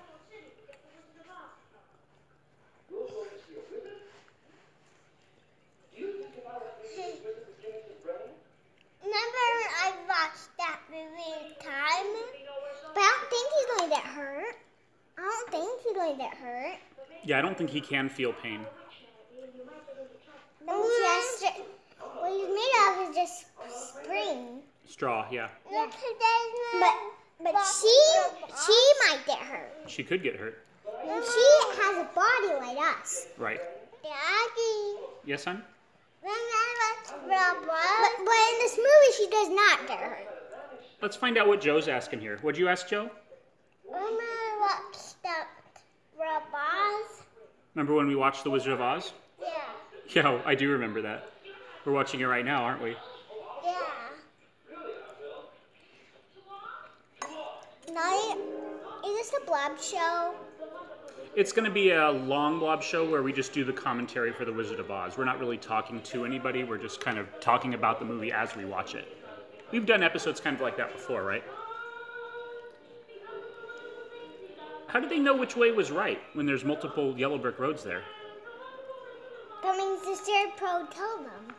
[9.03, 9.47] Remember,
[9.83, 12.07] I watched that movie time,
[12.93, 14.55] but I don't think he's going to get hurt.
[15.17, 16.77] I don't think he's going to get hurt.
[17.23, 18.61] Yeah, I don't think he can feel pain.
[20.65, 21.45] Just,
[22.19, 24.61] what he's made of is just spring.
[24.85, 25.49] Straw, yeah.
[25.69, 25.93] But
[27.43, 27.97] but she
[28.65, 29.71] she might get hurt.
[29.87, 30.63] She could get hurt.
[31.05, 31.47] And she
[31.81, 33.27] has a body like us.
[33.37, 33.61] Right.
[34.03, 34.97] Daddy.
[35.25, 35.63] Yes, son?
[36.23, 36.31] But,
[37.27, 40.27] but in this movie, she does not get hurt.
[41.01, 42.37] Let's find out what Joe's asking here.
[42.41, 43.09] What'd you ask, Joe?
[43.85, 44.23] Remember
[44.59, 45.29] what the
[46.19, 47.23] robots?
[47.77, 49.13] Remember when we watched The Wizard of Oz?
[49.39, 49.49] Yeah.
[50.09, 51.29] Yeah, I do remember that.
[51.85, 52.95] We're watching it right now, aren't we?
[53.63, 53.75] Yeah.
[57.93, 58.37] Night.
[59.05, 60.33] Is this the Blob show?
[61.35, 64.43] It's going to be a long blob show where we just do the commentary for
[64.43, 65.15] The Wizard of Oz.
[65.15, 68.55] We're not really talking to anybody, we're just kind of talking about the movie as
[68.55, 69.07] we watch it.
[69.71, 71.43] We've done episodes kind of like that before, right?
[74.87, 78.01] How did they know which way was right when there's multiple yellow brick roads there?
[79.63, 81.55] That means the Scarecrow told them.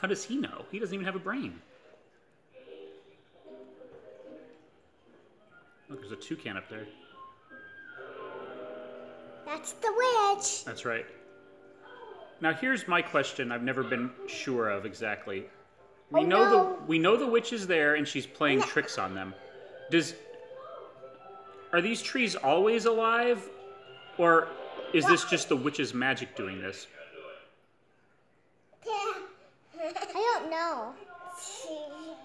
[0.00, 0.64] How does he know?
[0.70, 1.60] He doesn't even have a brain.
[5.88, 6.86] Look, there's a toucan up there.
[9.44, 10.64] That's the witch.
[10.64, 11.04] That's right.
[12.40, 15.46] Now here's my question I've never been sure of exactly.
[16.10, 16.50] We Oh, know no.
[16.76, 19.34] the we know the witch is there and she's playing tricks on them.
[19.90, 20.14] Does
[21.72, 23.48] Are these trees always alive
[24.18, 24.48] or
[24.92, 26.86] is this just the witch's magic doing this?
[28.88, 30.94] I don't know.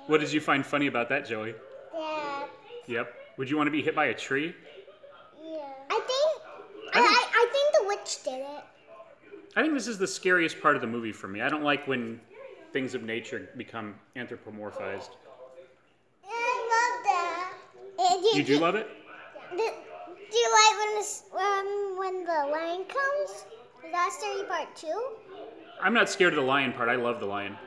[0.08, 1.54] What did you find funny about that, Joey?
[1.94, 2.46] Yeah.
[2.88, 3.14] Yep.
[3.38, 4.54] Would you want to be hit by a tree?
[5.44, 5.60] Yeah.
[5.90, 6.96] I think.
[6.96, 8.64] I, I think- I, think the witch did it.
[9.56, 11.42] I think this is the scariest part of the movie for me.
[11.42, 12.20] I don't like when
[12.74, 15.10] things of nature become anthropomorphized.
[16.28, 17.54] I love that.
[18.34, 18.90] You do love it?
[19.52, 23.46] Do, do you like when this um, when the lion comes?
[23.86, 25.04] Is that scary part too?
[25.82, 26.90] I'm not scared of the lion part.
[26.90, 27.58] I love the lion.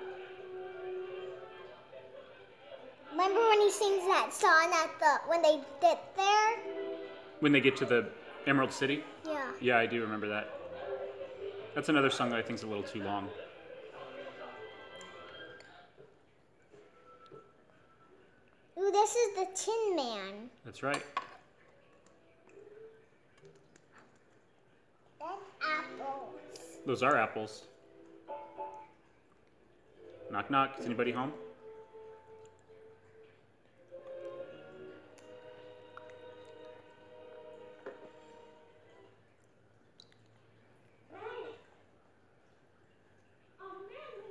[3.11, 6.59] Remember when he sings that song at the when they get there?
[7.41, 8.09] When they get to the
[8.47, 9.05] Emerald City?
[9.27, 9.51] Yeah.
[9.61, 10.55] Yeah, I do remember that.
[11.75, 13.29] That's another song that I think is a little too long.
[18.79, 20.51] Ooh, this is the Tin Man.
[20.65, 21.03] That's right.
[21.03, 21.25] That's apples.
[26.89, 27.65] Those are apples.
[30.31, 30.79] Knock knock.
[30.79, 31.33] Is anybody home?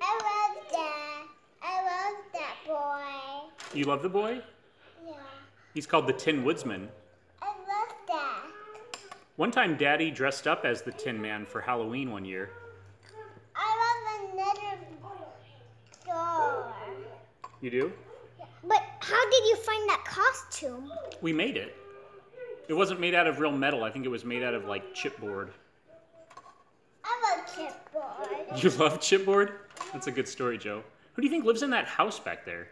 [0.01, 1.27] I love that.
[1.61, 3.77] I love that boy.
[3.77, 4.41] You love the boy?
[5.05, 5.13] Yeah.
[5.73, 6.89] He's called the Tin Woodsman.
[9.37, 9.51] I love that.
[9.51, 12.49] One time, Daddy dressed up as the Tin Man for Halloween one year.
[13.55, 14.77] I love another
[16.05, 16.73] door.
[17.61, 17.93] You do?
[18.63, 20.91] But how did you find that costume?
[21.21, 21.75] We made it.
[22.67, 23.83] It wasn't made out of real metal.
[23.83, 25.49] I think it was made out of like chipboard.
[27.03, 28.61] I love chipboard.
[28.63, 29.51] You love chipboard?
[29.93, 30.83] That's a good story, Joe.
[31.13, 32.67] Who do you think lives in that house back there?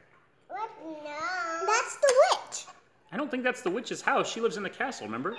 [0.47, 0.69] What?
[0.83, 1.65] No.
[1.65, 2.65] That's the witch.
[3.11, 4.31] I don't think that's the witch's house.
[4.31, 5.37] She lives in the castle, remember?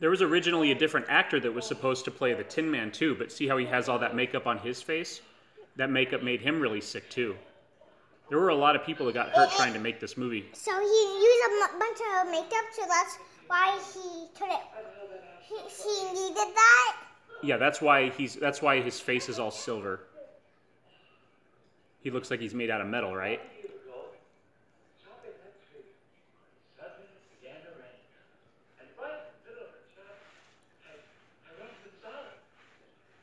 [0.00, 3.14] There was originally a different actor that was supposed to play the Tin Man too,
[3.16, 5.20] but see how he has all that makeup on his face?
[5.76, 7.36] That makeup made him really sick too.
[8.28, 10.46] There were a lot of people that got hurt trying to make this movie.
[10.52, 10.86] So he
[11.24, 14.60] used a m- bunch of makeup, so that's why he couldn't.
[15.48, 16.96] He, he needed that.
[17.42, 20.00] Yeah, that's why he's that's why his face is all silver.
[22.02, 23.40] He looks like he's made out of metal, right?
[25.00, 25.86] Shopping next week.
[26.76, 27.96] Suddenly it began to rain.
[28.80, 29.88] And right in the middle of it,
[30.84, 30.92] I,
[31.48, 32.36] I went to the salad.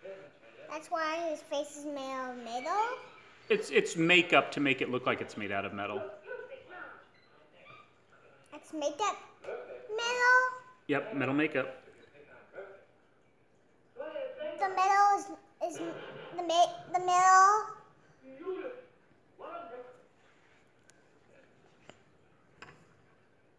[0.01, 0.74] Very much my dad.
[0.85, 2.83] That's why his face is made of metal.
[3.49, 5.99] It's it's makeup to make it look like it's made out of metal.
[8.53, 10.37] It's makeup metal.
[10.87, 11.81] Yep, metal makeup.
[13.97, 15.25] The metal is
[15.73, 15.79] is
[16.37, 17.65] the ma- the metal.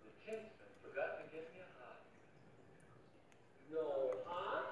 [0.05, 1.99] The tinsman forgot to give me a hug.
[3.72, 4.64] No hug.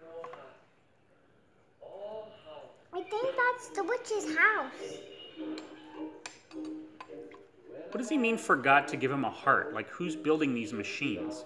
[0.00, 0.52] No hug.
[1.80, 2.64] All hug.
[2.92, 3.02] I
[3.64, 4.98] that's the witch's house.
[7.90, 9.72] What does he mean forgot to give him a heart?
[9.72, 11.44] Like who's building these machines?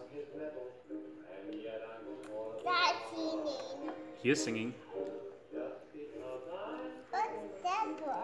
[2.64, 3.92] That's singing.
[4.22, 4.74] He is singing.
[7.10, 8.14] What's that boy?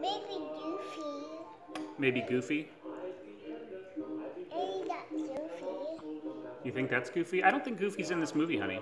[0.00, 1.80] Maybe Goofy.
[1.98, 2.68] Maybe Goofy.
[4.50, 5.66] Maybe that's Goofy.
[6.64, 7.44] You think that's Goofy?
[7.44, 8.80] I don't think Goofy's in this movie, honey.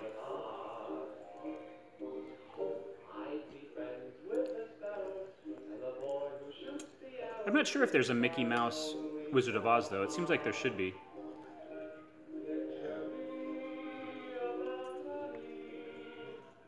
[7.65, 8.95] Not sure if there's a Mickey Mouse
[9.33, 10.03] Wizard of Oz though.
[10.03, 10.93] It seems like there should be.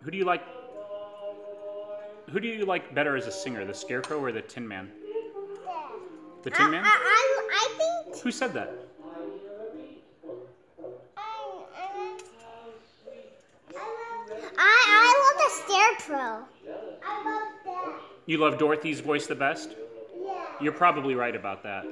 [0.00, 0.42] Who do you like?
[2.30, 4.90] Who do you like better as a singer, the Scarecrow or the Tin Man?
[6.44, 6.84] The Tin I, Man?
[6.86, 8.22] I, I, I think.
[8.22, 8.72] Who said that?
[11.18, 12.06] I, I,
[14.56, 15.50] I, I love the
[16.06, 16.46] Scarecrow.
[17.04, 18.00] I love that.
[18.24, 19.76] You love Dorothy's voice the best?
[20.60, 21.84] You're probably right about that.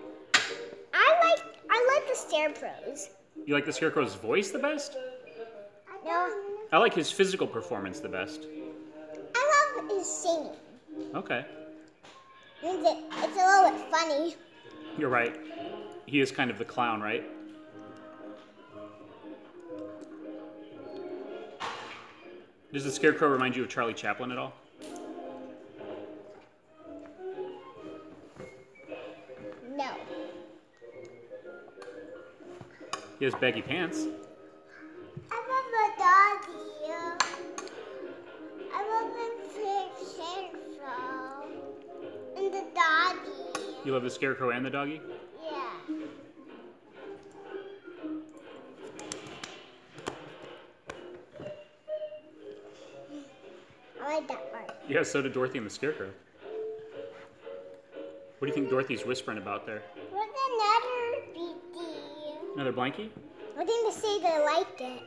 [0.95, 3.11] I like I like the Scarecrows.
[3.47, 4.97] You like the Scarecrow's voice the best?
[6.05, 6.31] No,
[6.71, 8.47] I like his physical performance the best.
[9.35, 10.51] I love his singing.
[11.15, 11.45] Okay.
[12.63, 14.37] Means it, it's a little bit funny.
[14.99, 15.35] You're right.
[16.07, 17.25] He is kind of the clown, right?
[22.73, 24.53] Does the Scarecrow remind you of Charlie Chaplin at all?
[33.25, 34.07] He has baggy pants.
[35.31, 36.93] I love the doggy.
[38.71, 39.29] I love the
[40.05, 41.49] Scarecrow.
[42.37, 43.81] And the doggy.
[43.87, 45.01] You love the Scarecrow and the doggy?
[45.43, 45.73] Yeah.
[54.03, 54.71] I like that part.
[54.87, 56.11] Yeah, so did Dorothy and the Scarecrow.
[58.39, 59.81] What do you think Dorothy's whispering about there?
[62.55, 63.11] Another blankie?
[63.59, 65.03] I think they say they liked it.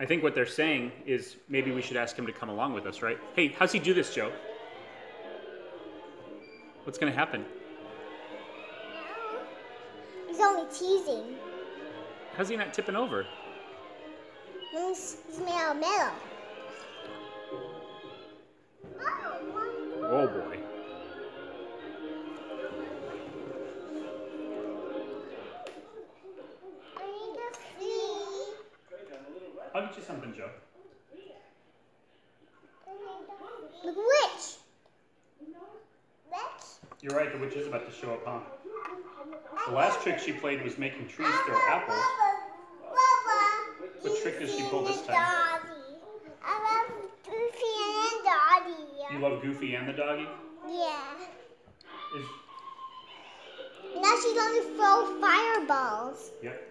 [0.00, 2.86] I think what they're saying is maybe we should ask him to come along with
[2.86, 3.18] us, right?
[3.34, 4.30] Hey, how's he do this, Joe?
[6.84, 7.44] What's gonna happen?
[8.94, 9.40] No.
[10.28, 11.36] He's only teasing.
[12.36, 13.26] How's he not tipping over?
[14.70, 16.12] He's, he's made out of metal.
[37.08, 38.40] You're right, the witch is about to show up, huh?
[39.68, 41.96] The last trick she played was making trees throw apples.
[44.02, 45.16] What trick does she pull this time?
[45.16, 45.56] I
[46.68, 46.90] love
[47.24, 49.14] Goofy and Dottie.
[49.14, 50.26] You love Goofy and the doggy?
[50.68, 51.00] Yeah.
[52.18, 52.26] Is
[53.96, 56.32] Now she's to throw fireballs.
[56.42, 56.62] yep.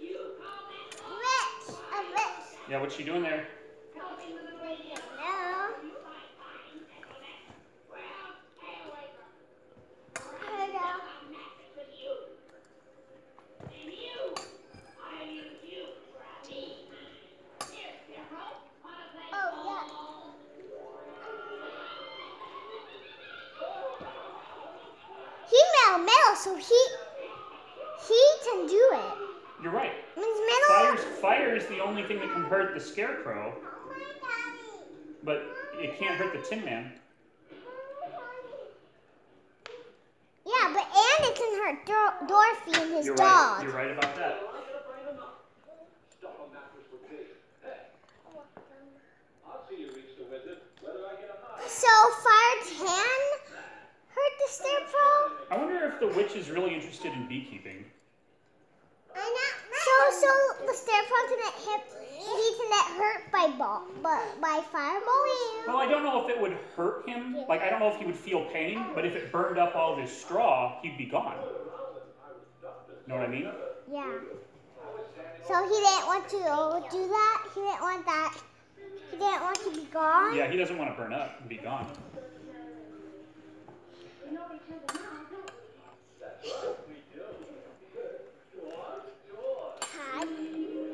[0.00, 0.16] Witch.
[1.68, 2.58] A witch.
[2.70, 3.46] Yeah, what's she doing there?
[31.90, 33.52] Only thing that can hurt the scarecrow,
[35.24, 35.42] but
[35.74, 36.92] it can't hurt the Tin Man.
[40.46, 43.26] Yeah, but and it can hurt Dor- Dorothy and his You're dog.
[43.26, 43.62] right.
[43.64, 44.40] You're right about that.
[46.16, 47.26] Stuff a mattress would be.
[47.64, 47.90] Hey,
[49.44, 51.66] I'll see you reach the wizard, whether I get a high.
[51.66, 51.90] So
[52.22, 53.18] fire can
[54.14, 55.46] hurt the scarecrow.
[55.50, 57.84] I wonder if the witch is really interested in beekeeping.
[59.12, 59.20] So
[60.12, 60.28] so
[60.66, 61.80] the scarecrow didn't hit.
[62.20, 65.24] Didn't hurt by ball, but by fireball.
[65.66, 67.36] Well, I don't know if it would hurt him.
[67.48, 69.94] Like, I don't know if he would feel pain, but if it burned up all
[69.94, 71.36] of his straw, he'd be gone.
[73.06, 73.48] Know what I mean?
[73.90, 74.06] Yeah.
[75.48, 76.36] So he didn't want to
[76.90, 77.42] do that.
[77.54, 78.34] He didn't want that.
[79.10, 80.36] He didn't want to be gone.
[80.36, 81.90] Yeah, he doesn't want to burn up and be gone.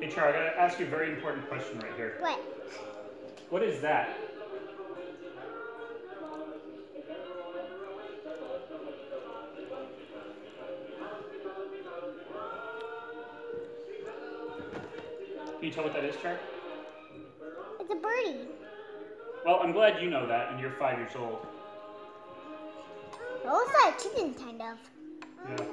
[0.06, 2.18] Hey, Char, I gotta ask you a very important question right here.
[2.20, 2.38] What?
[3.50, 4.16] What is that?
[15.56, 16.38] Can you tell what that is, Char?
[17.80, 18.46] It's a birdie.
[19.44, 21.44] Well, I'm glad you know that, and you're five years old.
[23.44, 24.78] Looks like a chicken, kind of.
[25.50, 25.66] Yeah.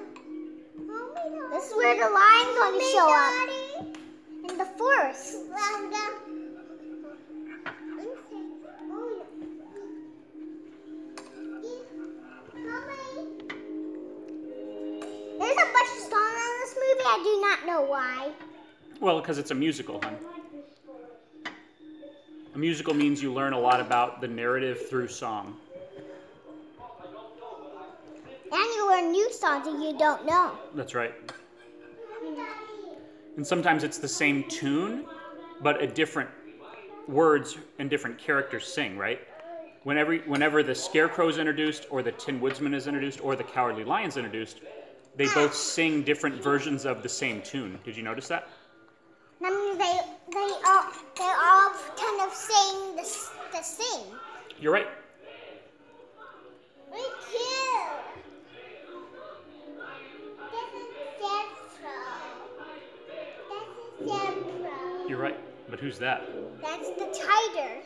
[1.51, 3.62] This is where the lion's going to show up.
[4.63, 5.33] The forest.
[5.33, 5.51] There's
[15.51, 17.03] a bunch of songs in this movie.
[17.05, 18.31] I do not know why.
[19.01, 20.15] Well, because it's a musical, hon.
[22.55, 25.57] A musical means you learn a lot about the narrative through song.
[28.49, 30.57] And you learn new songs that you don't know.
[30.73, 31.13] That's right.
[33.35, 35.05] And sometimes it's the same tune,
[35.61, 36.29] but a different
[37.07, 39.19] words and different characters sing, right?
[39.83, 43.83] Whenever, whenever the Scarecrow is introduced, or the Tin Woodsman is introduced, or the Cowardly
[43.83, 44.61] Lion is introduced,
[45.15, 47.77] they both sing different versions of the same tune.
[47.83, 48.47] Did you notice that?
[49.41, 49.99] Means they
[50.31, 50.85] they all
[51.17, 53.03] they all kind of sing the
[53.51, 54.15] the same.
[54.59, 54.87] You're right.
[65.73, 66.21] But who's that?
[66.61, 67.81] That's the tiger.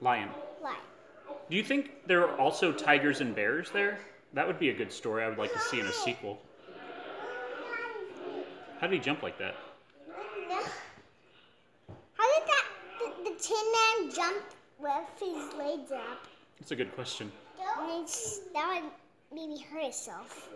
[0.00, 0.30] Lion.
[0.62, 0.78] Like,
[1.50, 3.98] Do you think there are also tigers and bears there?
[4.32, 6.40] That would be a good story I would like to see in a sequel.
[8.80, 9.56] How did he jump like that?
[12.14, 12.64] how did that
[12.98, 14.42] the, the Tin Man jump
[14.78, 16.26] with his legs up?
[16.58, 17.30] That's a good question.
[17.78, 18.08] And
[18.54, 20.48] that would maybe hurt himself.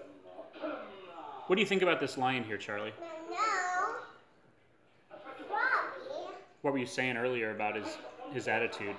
[1.49, 2.95] What do you think about this lion here, Charlie?
[3.31, 3.82] No.
[6.63, 7.99] What were you saying earlier about his,
[8.33, 8.95] his attitude?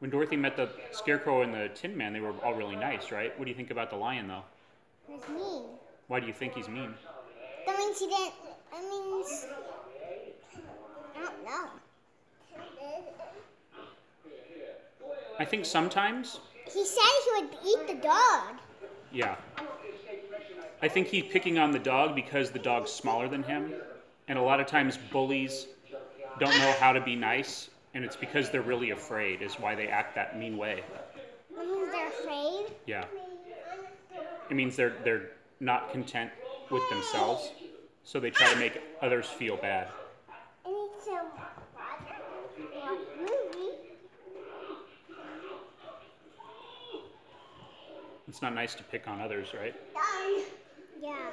[0.00, 3.36] When Dorothy met the Scarecrow and the Tin Man, they were all really nice, right?
[3.38, 4.42] What do you think about the lion, though?
[5.08, 5.62] That's mean.
[6.08, 6.92] Why do you think he's mean?
[7.66, 8.34] That means he didn't.
[8.70, 9.46] That means.
[11.16, 11.68] I don't know.
[15.38, 18.56] I think sometimes, He said he would eat the dog.
[19.10, 19.36] yeah.
[20.82, 23.72] I think he's picking on the dog because the dog's smaller than him.
[24.28, 25.66] And a lot of times, bullies
[26.38, 29.88] don't know how to be nice, and it's because they're really afraid, is why they
[29.88, 30.82] act that mean way.
[31.54, 32.66] They're afraid.
[32.86, 33.04] Yeah.
[34.48, 36.30] It means they're, they're not content
[36.70, 37.50] with themselves,
[38.04, 39.88] so they try to make others feel bad.
[40.64, 42.16] I need some water.
[43.18, 43.76] Movie.
[48.28, 49.74] It's not nice to pick on others, right?
[49.94, 50.42] Done.
[51.02, 51.30] Yeah.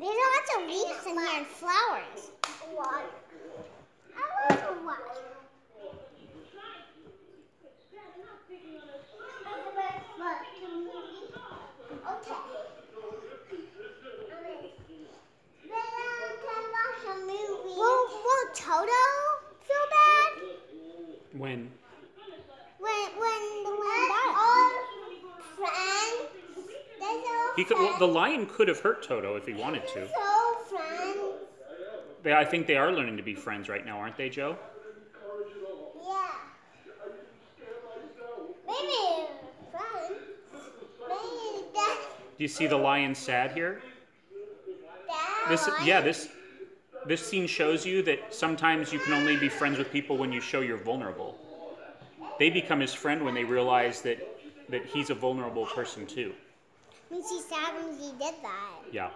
[0.00, 2.30] There's lots of leaves in here and flowers.
[2.74, 3.04] Why?
[10.22, 10.40] I.
[12.10, 12.40] Okay.
[17.66, 19.04] Will, will Toto
[19.60, 20.32] feel bad
[21.32, 21.70] When?
[22.78, 24.90] when when the lion dies?
[25.56, 26.24] friends.
[27.00, 30.08] They're so He could, well, the lion could have hurt Toto if he wanted to.
[30.08, 31.18] so friends.
[32.22, 34.56] They, I think they are learning to be friends right now, aren't they, Joe?
[36.02, 36.30] Yeah.
[38.66, 39.26] Maybe
[39.70, 40.20] friends.
[41.06, 41.68] Maybe.
[41.74, 43.82] Do you see the lion sad here?
[45.10, 46.30] that This, yeah, this,
[47.04, 50.40] this scene shows you that sometimes you can only be friends with people when you
[50.40, 51.36] show you're vulnerable.
[52.38, 54.18] They become his friend when they realize that,
[54.70, 56.32] that he's a vulnerable person too.
[57.10, 58.82] Means he's sad when he did that.
[58.92, 59.10] Yeah.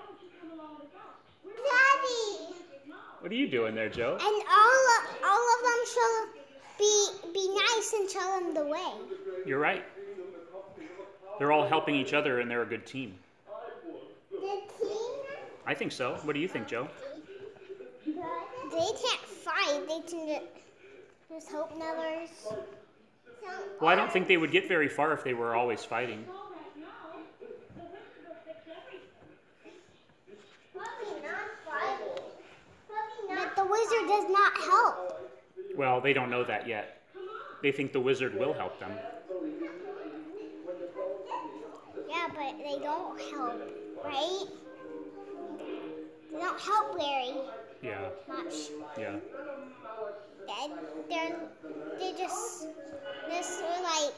[1.44, 2.54] Daddy.
[3.20, 4.18] What are you doing there, Joe?
[4.20, 6.26] And all of, all of them show
[6.78, 8.92] be be nice and show them the way.
[9.46, 9.84] You're right.
[11.38, 13.14] They're all helping each other and they're a good team.
[14.30, 15.10] The team.
[15.66, 16.18] I think so.
[16.24, 16.88] What do you think, Joe?
[18.06, 18.12] They
[18.78, 19.82] can't fight.
[19.88, 20.46] They can ju-
[21.30, 22.28] just hope others.
[23.80, 26.24] Well, I don't think they would get very far if they were always fighting.
[33.28, 34.96] But the wizard does not help.
[35.76, 37.02] Well, they don't know that yet.
[37.62, 38.92] They think the wizard will help them.
[42.08, 43.60] Yeah, but they don't help,
[44.04, 44.44] right?
[46.32, 47.34] They don't help Larry
[47.82, 48.54] Yeah, much.
[48.98, 49.16] yeah.
[50.46, 50.72] They
[51.08, 51.36] they're
[51.98, 52.66] they just
[53.30, 54.14] just were like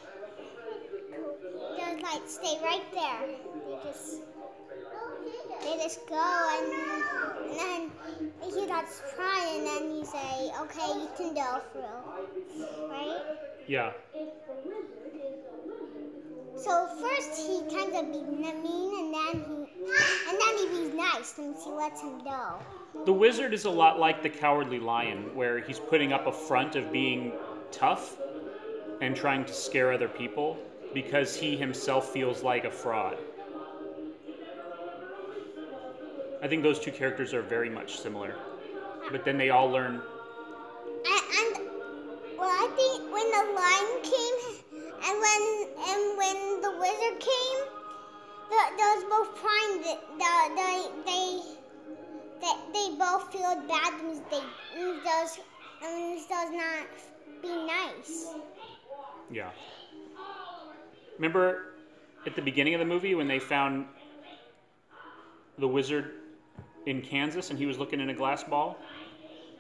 [1.76, 3.28] they like stay right there.
[3.66, 4.22] They just
[5.62, 6.72] they just go and,
[7.50, 7.90] and then
[8.44, 13.22] he starts crying and then you say, okay, you can go through, right?
[13.66, 13.92] Yeah.
[16.56, 19.66] So first he kind of be mean and then he
[20.28, 22.58] and then he be nice and he lets him go.
[23.04, 26.74] The wizard is a lot like the cowardly lion, where he's putting up a front
[26.76, 27.32] of being
[27.70, 28.16] tough
[29.00, 30.58] and trying to scare other people
[30.94, 33.18] because he himself feels like a fraud.
[36.46, 38.36] I think those two characters are very much similar.
[39.10, 39.94] But then they all learn.
[39.94, 41.66] And, and
[42.38, 44.38] well, I think when the lion came
[44.94, 45.42] and when
[45.90, 47.60] and when the wizard came,
[48.48, 49.82] the, those both crying.
[49.82, 50.70] The, the, the,
[51.04, 51.40] they
[52.40, 54.00] they they both feel bad.
[54.04, 54.44] Means they
[54.78, 55.40] means those
[55.82, 56.86] means does not
[57.42, 58.26] be nice.
[59.32, 59.50] Yeah.
[61.16, 61.74] Remember
[62.24, 63.86] at the beginning of the movie when they found
[65.58, 66.15] the wizard
[66.86, 68.78] in Kansas and he was looking in a glass ball?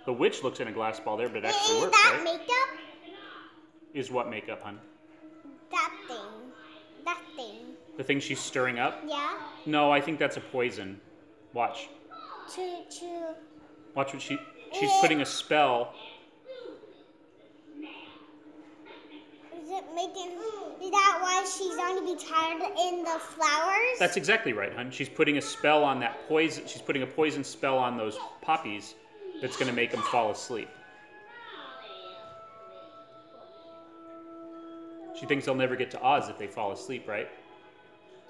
[0.06, 2.24] The witch looks in a glass ball there, but it actually Is works, that right?
[2.24, 3.16] makeup?
[3.92, 4.78] Is what makeup, hun?
[5.70, 6.18] That thing.
[7.04, 7.56] That thing.
[7.96, 9.02] The thing she's stirring up?
[9.06, 9.34] Yeah.
[9.66, 11.00] No, I think that's a poison.
[11.52, 11.88] Watch.
[12.54, 13.34] To to.
[13.94, 14.38] Watch what she
[14.72, 15.94] she's putting a spell.
[19.76, 20.32] Is it making?
[20.82, 23.98] Is that why she's going to be tired in the flowers?
[23.98, 24.90] That's exactly right, hun.
[24.90, 26.64] She's putting a spell on that poison.
[26.66, 28.94] She's putting a poison spell on those poppies
[29.42, 30.68] that's going to make them fall asleep.
[35.18, 37.28] She thinks they'll never get to Oz if they fall asleep, right?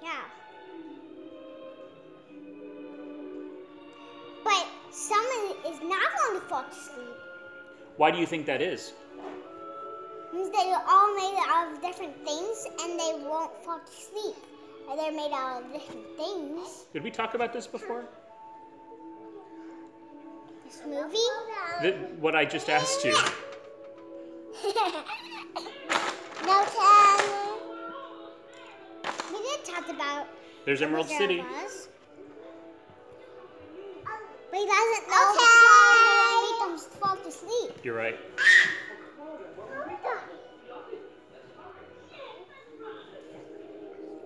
[0.01, 0.09] Yeah.
[4.43, 7.07] But someone is not going to fall to sleep.
[7.95, 8.93] Why do you think that is?
[10.37, 14.35] Means they're all made out of different things and they won't fall to sleep.
[14.95, 16.85] They're made out of different things.
[16.93, 18.05] Did we talk about this before?
[20.63, 21.17] This movie?
[21.81, 23.13] Th- what I just asked you.
[26.45, 27.19] no, Ken.
[29.33, 30.27] We did talk about
[30.65, 31.39] There's Emerald Wizard City.
[31.39, 31.47] of
[34.51, 37.71] But he doesn't know the song will make fall to sleep.
[37.83, 38.19] You're right.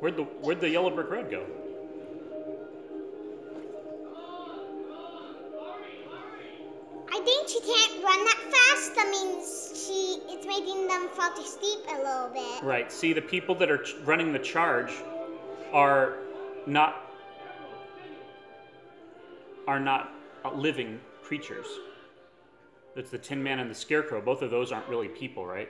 [0.01, 1.45] Where'd the Where'd the yellow brick road go?
[7.13, 8.95] I think she can't run that fast.
[8.95, 12.63] That means she it's making them fall to sleep a little bit.
[12.63, 12.91] Right.
[12.91, 14.91] See, the people that are ch- running the charge
[15.71, 16.17] are
[16.65, 17.11] not
[19.67, 20.11] are not
[20.55, 21.67] living creatures.
[22.95, 24.21] It's the Tin Man and the Scarecrow.
[24.21, 25.69] Both of those aren't really people, right?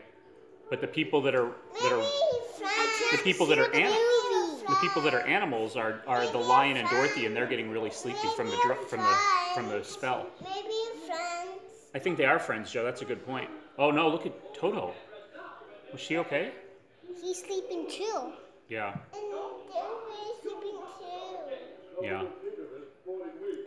[0.69, 1.51] But the people that are
[1.81, 2.01] that are
[3.11, 4.63] the people that are animals.
[4.67, 7.89] the people that are animals are, are the lion and Dorothy, and they're getting really
[7.91, 9.17] sleepy from the dr- from the
[9.53, 10.27] from the spell.
[10.41, 10.73] Maybe
[11.05, 11.61] friends.
[11.93, 12.83] I think they are friends, Joe.
[12.83, 13.49] That's a good point.
[13.77, 14.93] Oh no, look at Toto.
[15.91, 16.51] Was she okay?
[17.21, 18.31] He's sleeping too.
[18.69, 22.05] Yeah, And they're sleeping too.
[22.05, 22.23] yeah.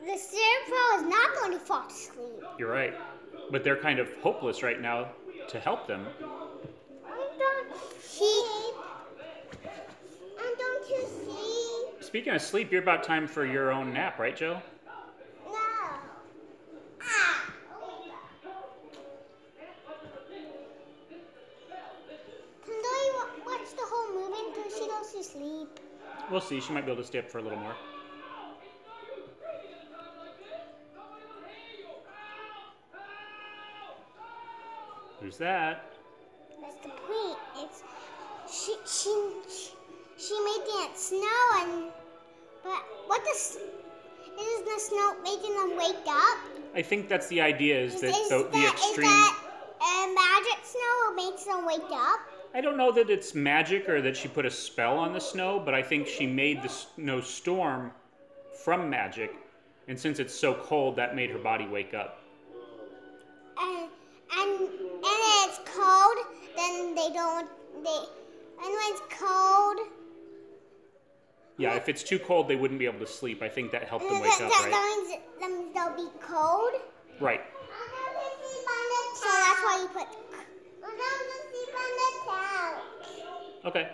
[0.07, 2.43] The Scarecrow is not going to fall asleep.
[2.59, 2.95] You're right.
[3.51, 5.09] But they're kind of hopeless right now
[5.49, 6.07] to help them.
[7.07, 7.73] I don't
[8.03, 8.75] sleep.
[10.39, 12.07] And don't you see?
[12.07, 14.61] Speaking of sleep, you're about time for your own nap, right, Joe?
[15.47, 15.53] No.
[17.03, 17.45] Ah.
[22.65, 22.75] Can
[23.15, 25.81] wa- watch the whole movie until she goes to sleep?
[26.31, 26.61] We'll see.
[26.61, 27.75] She might be able to stay up for a little more.
[35.25, 35.91] Who's that?
[36.61, 37.39] That's the point.
[37.57, 37.83] It's
[38.47, 39.33] she she
[40.19, 41.91] she, made it snow and
[42.63, 46.39] but what does isn't the snow making them wake up?
[46.75, 49.07] I think that's the idea is that is the, the that, extreme.
[49.07, 49.39] is that
[49.81, 52.21] uh, magic snow makes them wake up?
[52.53, 55.59] I don't know that it's magic or that she put a spell on the snow,
[55.59, 57.93] but I think she made the snow storm
[58.63, 59.35] from magic.
[59.89, 62.21] And since it's so cold, that made her body wake up.
[63.59, 63.89] And
[64.33, 66.17] and and it's cold.
[66.57, 67.49] Then they don't
[67.83, 68.01] they.
[68.63, 69.79] And when it's cold,
[71.59, 73.43] Yeah, if it's too cold, they wouldn't be able to sleep.
[73.43, 74.71] I think that helped them that, wake up, that, right?
[74.71, 76.75] that means that means they'll be cold.
[77.21, 77.41] Right.
[79.15, 80.09] So that's why you put.
[83.65, 83.89] Okay.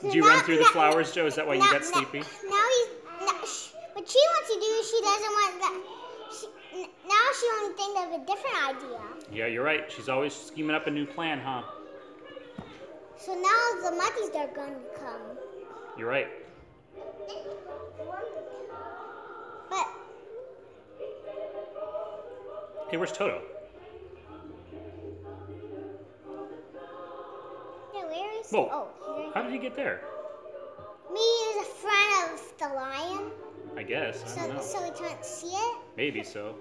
[0.00, 1.26] So Did you now- run through the flowers, Joe?
[1.26, 2.20] Is that why you now- got sleepy?
[2.20, 2.88] Now he's.
[3.20, 5.80] Now, sh- what she wants to do, she doesn't want that.
[7.20, 9.00] Now she wants to think of a different idea.
[9.30, 9.92] Yeah, you're right.
[9.92, 11.62] She's always scheming up a new plan, huh?
[13.18, 15.20] So now the monkeys are going to come.
[15.98, 16.28] You're right.
[19.68, 19.86] But
[22.90, 23.42] Hey, where's Toto?
[27.94, 28.50] yeah, where is?
[28.50, 28.68] Whoa.
[28.72, 30.00] Oh, he's How did he get there?
[31.12, 33.30] Me is a friend of the lion,
[33.76, 34.22] I guess.
[34.38, 35.76] I so so we can't see it.
[35.98, 36.54] Maybe so.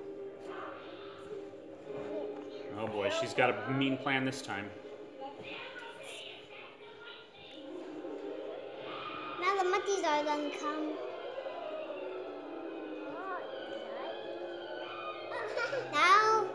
[2.78, 4.70] Oh boy, she's got a mean plan this time.
[9.41, 10.93] Now the monkeys are going to come.
[15.93, 16.45] Now,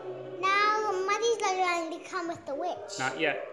[0.41, 2.99] now the monkeys are going to come with the witch.
[2.99, 3.47] Not yet.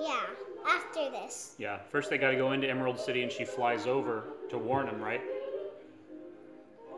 [0.00, 0.20] Yeah,
[0.68, 1.54] after this.
[1.58, 1.78] Yeah.
[1.90, 5.00] First, they got to go into Emerald City, and she flies over to warn them,
[5.00, 5.22] right?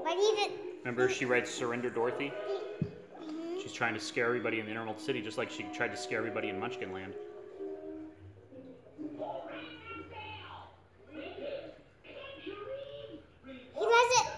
[0.02, 2.32] But even Remember, she writes "Surrender, Dorothy."
[3.76, 6.48] Trying to scare everybody in the Emerald City, just like she tried to scare everybody
[6.48, 7.12] in Munchkinland.
[13.74, 14.36] he doesn't.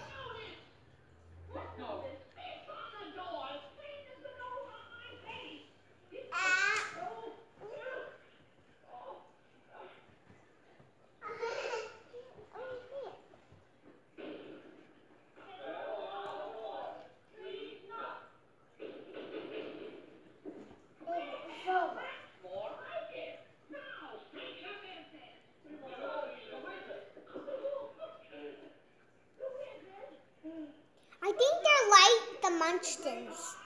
[31.28, 33.56] I think they're like the Munchkins.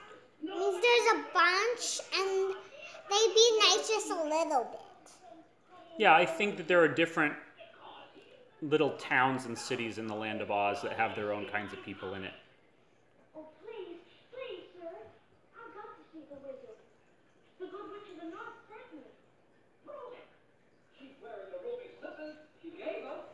[0.41, 2.55] Means there's a bunch and
[3.09, 5.11] they be nice just a little bit.
[5.97, 7.33] Yeah, I think that there are different
[8.61, 11.83] little towns and cities in the land of Oz that have their own kinds of
[11.83, 12.31] people in it.
[13.35, 13.99] Oh, please,
[14.31, 14.87] please, sir.
[14.87, 16.79] I've got to see the wizard.
[17.59, 19.11] The good witches are not threatening.
[19.85, 20.23] Prove it.
[20.97, 23.27] She's wearing the ruby slippers she gave us.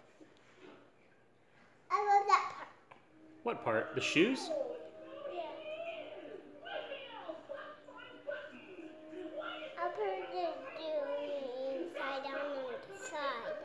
[1.91, 2.69] I love that part.
[3.43, 3.93] What part?
[3.93, 4.49] The shoes?
[4.49, 4.65] Oh,
[9.81, 10.59] I'll put it doing
[11.79, 13.55] inside down on the side.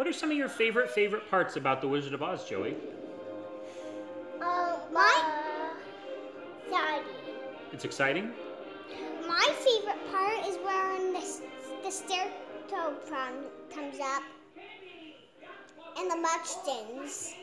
[0.00, 2.74] What are some of your favorite favorite parts about the Wizard of Oz, Joey?
[4.40, 5.12] Um, my
[6.70, 7.02] sorry.
[7.70, 8.32] It's exciting.
[9.28, 11.20] My favorite part is when the
[11.82, 13.44] the Stairtopron
[13.74, 14.22] comes up
[15.98, 17.34] and the Munchkins.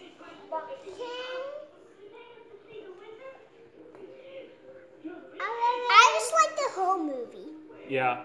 [5.39, 7.51] I just like the whole movie.
[7.87, 8.23] Yeah,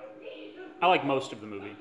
[0.80, 1.76] I like most of the movie.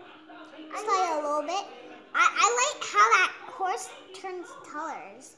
[0.70, 1.66] Just like a little bit.
[2.14, 5.38] I, I like how that horse turns colors.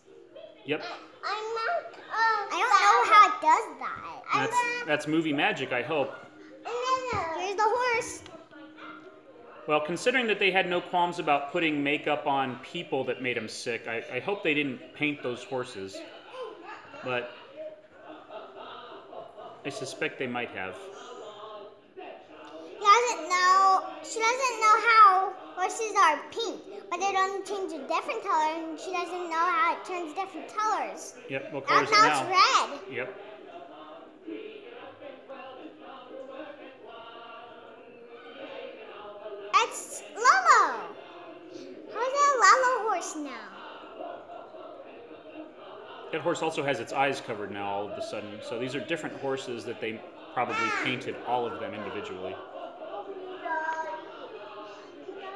[0.65, 0.83] Yep,
[1.25, 1.93] I'm not.
[2.11, 4.23] I don't know how it does that.
[4.33, 5.73] that's that's movie magic.
[5.73, 6.13] I hope.
[6.65, 8.23] Here's the horse.
[9.67, 13.47] Well, considering that they had no qualms about putting makeup on people that made them
[13.47, 15.97] sick, I, I hope they didn't paint those horses.
[17.03, 17.31] But
[19.65, 20.77] I suspect they might have.
[21.95, 22.01] He
[22.79, 23.83] doesn't know.
[24.03, 28.79] She doesn't know how horses are pink, but it only change a different color, and
[28.79, 31.15] she doesn't know how it turns different colors.
[31.29, 32.21] Yep, what color Now, now now?
[32.21, 32.95] it's red.
[32.95, 33.19] Yep.
[39.55, 40.81] It's Lolo.
[41.93, 43.53] How's that Lolo horse now?
[46.11, 48.39] That horse also has its eyes covered now all of a sudden.
[48.47, 49.99] So these are different horses that they
[50.33, 50.81] probably ah.
[50.83, 52.35] painted all of them individually.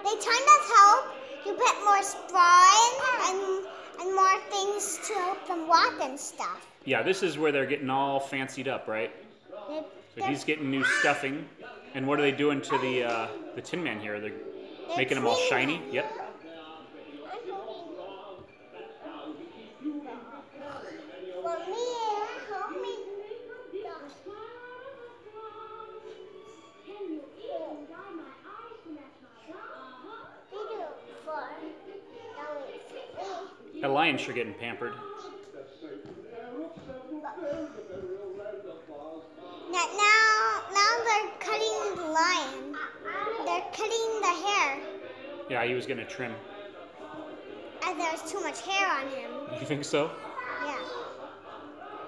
[0.07, 1.05] They kind of help
[1.45, 2.93] you put more in
[3.27, 3.65] and
[3.99, 6.65] and more things to help them walk and stuff.
[6.85, 9.11] Yeah, this is where they're getting all fancied up, right?
[9.51, 11.45] So he's getting new stuffing.
[11.93, 14.21] And what are they doing to the uh, the Tin Man here?
[14.21, 14.31] They're
[14.87, 15.81] they're making him all shiny.
[15.91, 16.26] Yep.
[33.87, 34.91] That lion's sure getting pampered.
[39.71, 42.75] Now, now, now they're cutting the lion.
[43.45, 44.79] They're cutting the hair,
[45.49, 46.33] Yeah, he was gonna trim.
[47.85, 49.31] as there's too much hair on him.
[49.57, 50.11] You think so?
[50.65, 50.75] Yeah.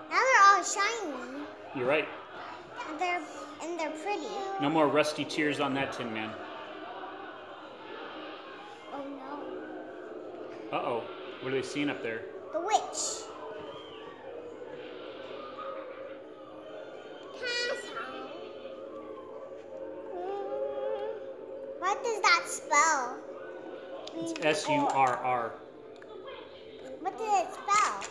[0.10, 1.46] Now they're all shiny.
[1.78, 2.10] You're right.
[2.90, 3.22] And they're
[3.64, 4.28] and they're pretty.
[4.60, 6.30] No more rusty tears on that Tin Man.
[8.92, 9.02] Oh
[10.72, 10.78] no.
[10.78, 11.04] Uh oh.
[11.42, 12.22] What are they seeing up there?
[12.52, 13.24] The witch.
[17.38, 17.76] Hmm.
[21.80, 23.18] What does that spell?
[24.18, 25.54] It's S U R R.
[27.00, 28.04] What did it spell?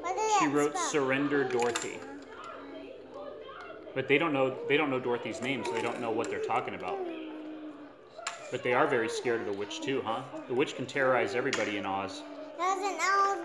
[0.00, 0.88] What did She it wrote spell?
[0.88, 1.98] Surrender Dorothy.
[3.94, 6.40] But they don't know they don't know Dorothy's name, so they don't know what they're
[6.40, 6.96] talking about.
[6.96, 7.23] Hmm.
[8.54, 10.22] But they are very scared of the witch too, huh?
[10.46, 12.22] The witch can terrorize everybody in Oz.
[12.56, 13.44] Doesn't know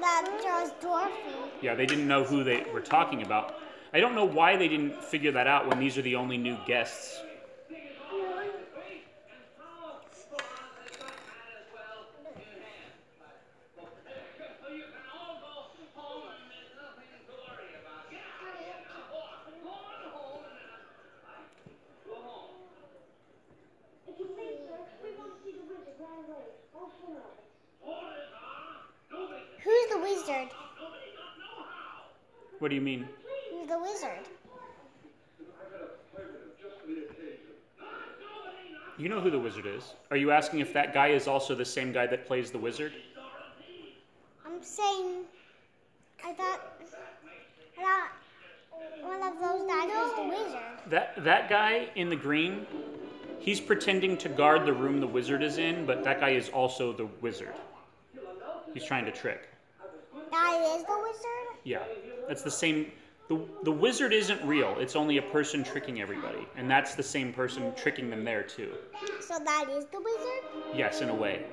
[0.00, 1.14] that there's Dorothy.
[1.62, 3.54] Yeah, they didn't know who they were talking about.
[3.94, 6.58] I don't know why they didn't figure that out when these are the only new
[6.66, 7.22] guests.
[24.06, 26.46] If you please, sir, we want to see the wizard right away.
[26.72, 27.42] All four of us.
[29.64, 30.50] Who's the wizard?
[32.64, 33.06] What do you mean?
[33.50, 34.24] Who's the wizard?
[38.96, 39.92] You know who the wizard is.
[40.10, 42.94] Are you asking if that guy is also the same guy that plays the wizard?
[44.46, 45.24] I'm saying.
[46.24, 46.72] I thought.
[47.76, 48.10] I thought
[49.02, 50.62] one of those guys was the wizard.
[50.88, 52.66] That that guy in the green,
[53.40, 56.94] he's pretending to guard the room the wizard is in, but that guy is also
[56.94, 57.52] the wizard.
[58.72, 59.50] He's trying to trick.
[60.30, 61.60] That is the wizard?
[61.64, 61.82] Yeah,
[62.28, 62.92] that's the same.
[63.28, 64.76] The, the wizard isn't real.
[64.78, 68.72] It's only a person tricking everybody, and that's the same person tricking them there too.
[69.20, 70.76] So that is the wizard?
[70.76, 71.44] Yes, in a way.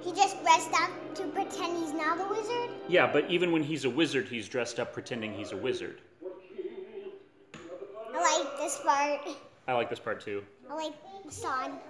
[0.00, 2.70] He just dressed up to pretend he's not the wizard?
[2.88, 6.00] Yeah, but even when he's a wizard, he's dressed up pretending he's a wizard.
[8.14, 9.36] I like this part.
[9.68, 10.42] I like this part too.
[10.70, 10.94] I like
[11.24, 11.80] the song.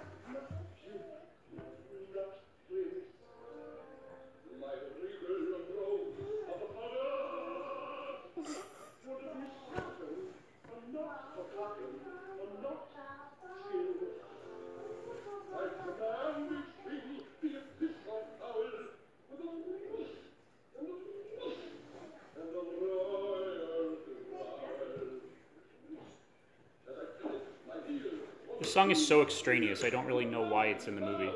[28.77, 29.83] Song is so extraneous.
[29.83, 31.31] I don't really know why it's in the movie.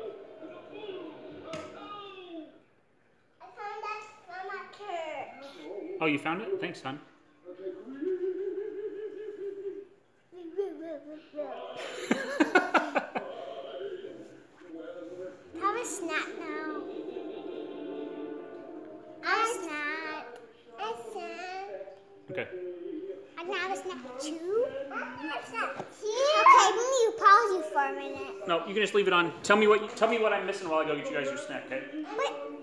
[3.40, 5.98] I found that from a church.
[6.00, 6.60] Oh, you found it?
[6.60, 7.00] Thanks, hon.
[29.02, 29.32] Leave it on.
[29.42, 31.26] Tell me what you, tell me what I'm missing while I go get you guys
[31.26, 31.82] your snack, okay?
[31.92, 32.61] Wait.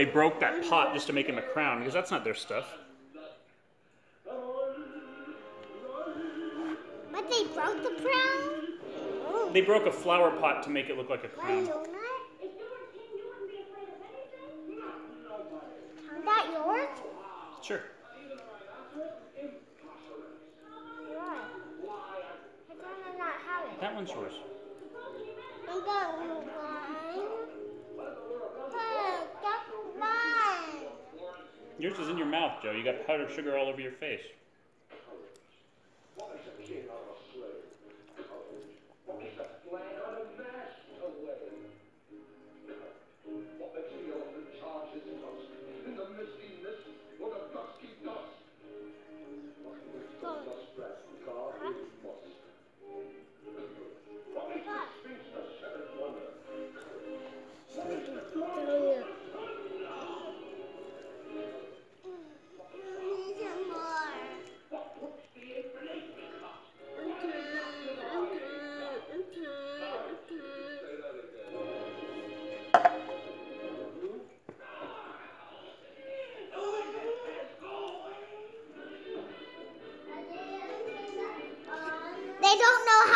[0.00, 2.78] They broke that pot just to make him a crown, because that's not their stuff.
[7.12, 8.78] But they broke the crown.
[9.28, 11.66] Oh, They broke a flower pot to make it look like a crown.
[11.66, 11.84] donut.
[12.40, 14.80] If you were king, you wouldn't be afraid of anything?
[16.18, 16.88] Is that yours?
[17.62, 17.82] Sure.
[21.12, 21.36] What?
[22.70, 23.80] I don't not have it.
[23.82, 24.32] That one's yours.
[25.68, 26.46] I got one.
[28.72, 30.86] Hey, that's mine.
[31.78, 32.72] Yours is in your mouth, Joe.
[32.72, 34.20] You got powdered sugar all over your face.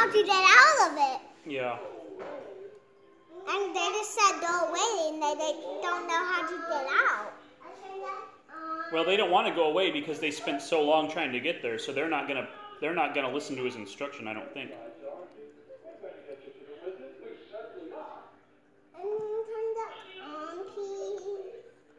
[0.04, 1.50] How to get out of it.
[1.50, 1.76] Yeah.
[3.48, 5.52] And they just said go away and they, they
[5.82, 7.32] don't know how to get out.
[8.92, 11.62] Well, they don't want to go away because they spent so long trying to get
[11.62, 12.46] there, so they're not gonna
[12.80, 14.28] they're not gonna listen to his instruction.
[14.28, 14.70] I don't think.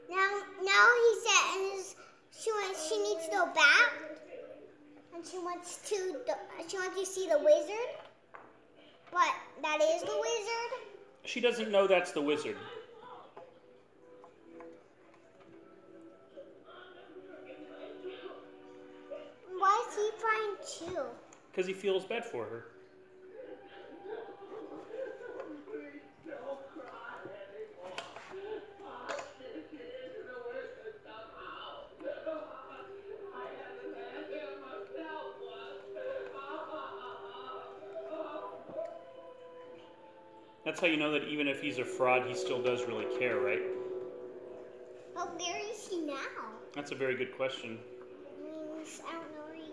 [0.10, 1.96] Now, now he says
[2.40, 3.92] she wants, she needs to go back,
[5.14, 6.16] and she wants to
[6.68, 7.96] she wants to see the wizard.
[9.12, 9.34] What?
[9.62, 10.72] That is the wizard.
[11.26, 12.56] She doesn't know that's the wizard.
[19.58, 21.04] Why is he crying too?
[21.52, 22.75] Because he feels bad for her.
[40.76, 43.40] That's how you know that even if he's a fraud, he still does really care,
[43.40, 43.62] right?
[45.16, 46.18] But where is he now?
[46.74, 47.80] That's a very good question.
[49.08, 49.72] I don't know where he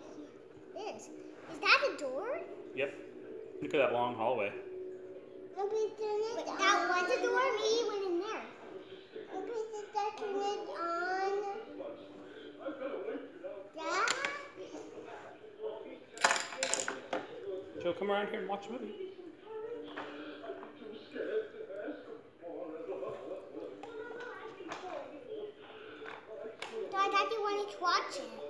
[0.95, 1.09] is.
[1.53, 2.39] Is that a door?
[2.77, 2.95] Yep.
[3.63, 4.53] Look at that long hallway.
[5.57, 7.41] But that was a door.
[7.57, 8.47] Maybe he went in there.
[9.35, 9.83] Open the
[10.21, 11.35] turn it on.
[13.77, 14.07] Yeah.
[17.83, 19.13] Joe, come around here and watch a movie.
[27.43, 28.43] No, I thought you wanted to watch it.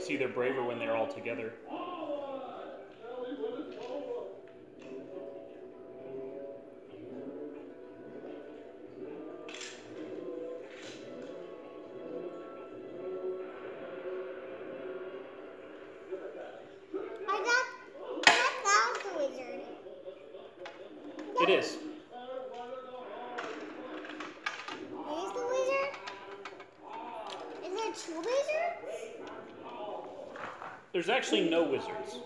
[0.00, 1.52] See, they're braver when they're all together.
[27.90, 29.10] There two wizards?
[30.92, 32.18] There's actually no wizards.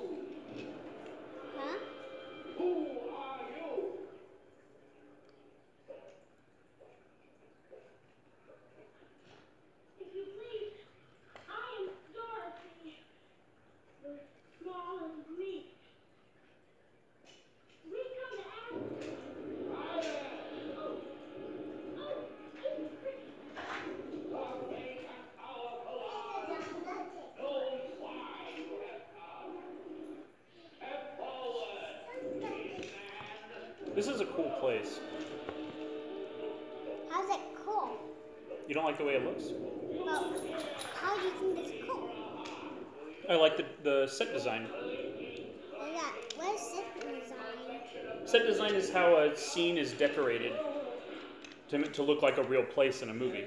[51.70, 53.44] To, to look like a real place in a movie.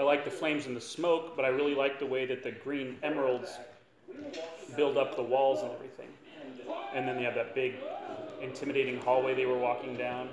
[0.00, 2.52] I like the flames and the smoke, but I really like the way that the
[2.52, 3.58] green emeralds
[4.74, 6.08] build up the walls and everything.
[6.94, 7.74] And then they have that big,
[8.40, 10.30] intimidating hallway they were walking down.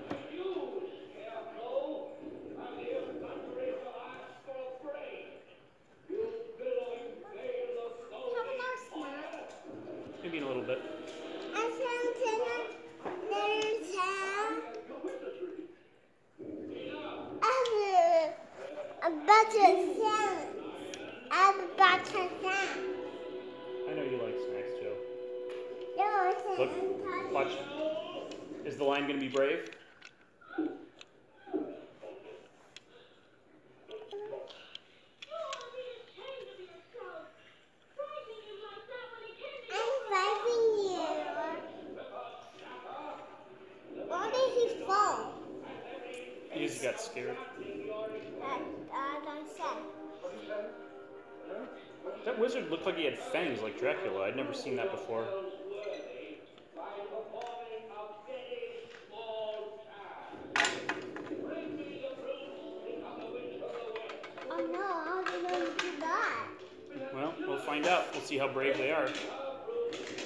[68.29, 69.09] See how brave they are.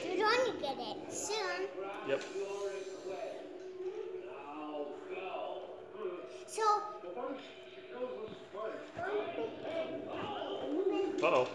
[0.06, 1.68] You're going to get it soon.
[2.10, 2.22] Yep.
[6.48, 6.62] So,
[11.22, 11.48] Uh oh.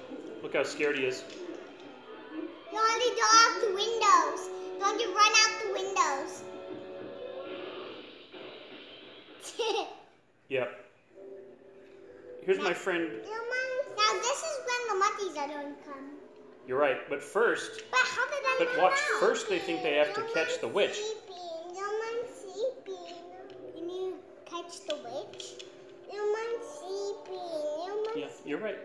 [0.42, 1.22] Look how scared he is.
[17.08, 17.98] But first, But
[18.58, 20.96] But watch, first they think they have to catch the witch.
[20.96, 21.74] Sleeping.
[21.74, 23.14] No one's sleeping.
[23.74, 24.14] Can you
[24.44, 25.64] catch the witch?
[26.12, 27.86] No one's sleeping.
[27.86, 28.78] No one's yeah, you're right.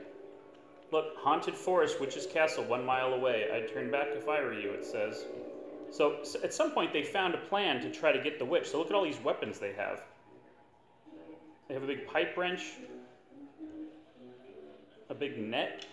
[0.92, 3.48] Look, haunted forest, witch's castle, one mile away.
[3.52, 4.72] I'd turn back if I were you.
[4.72, 5.26] It says.
[5.92, 8.70] So at some point they found a plan to try to get the witch.
[8.70, 10.02] So look at all these weapons they have.
[11.68, 12.62] They have a big pipe wrench,
[15.10, 15.86] a big net.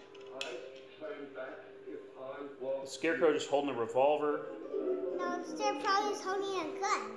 [2.83, 4.47] The scarecrow just holding a revolver.
[5.19, 7.13] No, they're probably just holding a gun.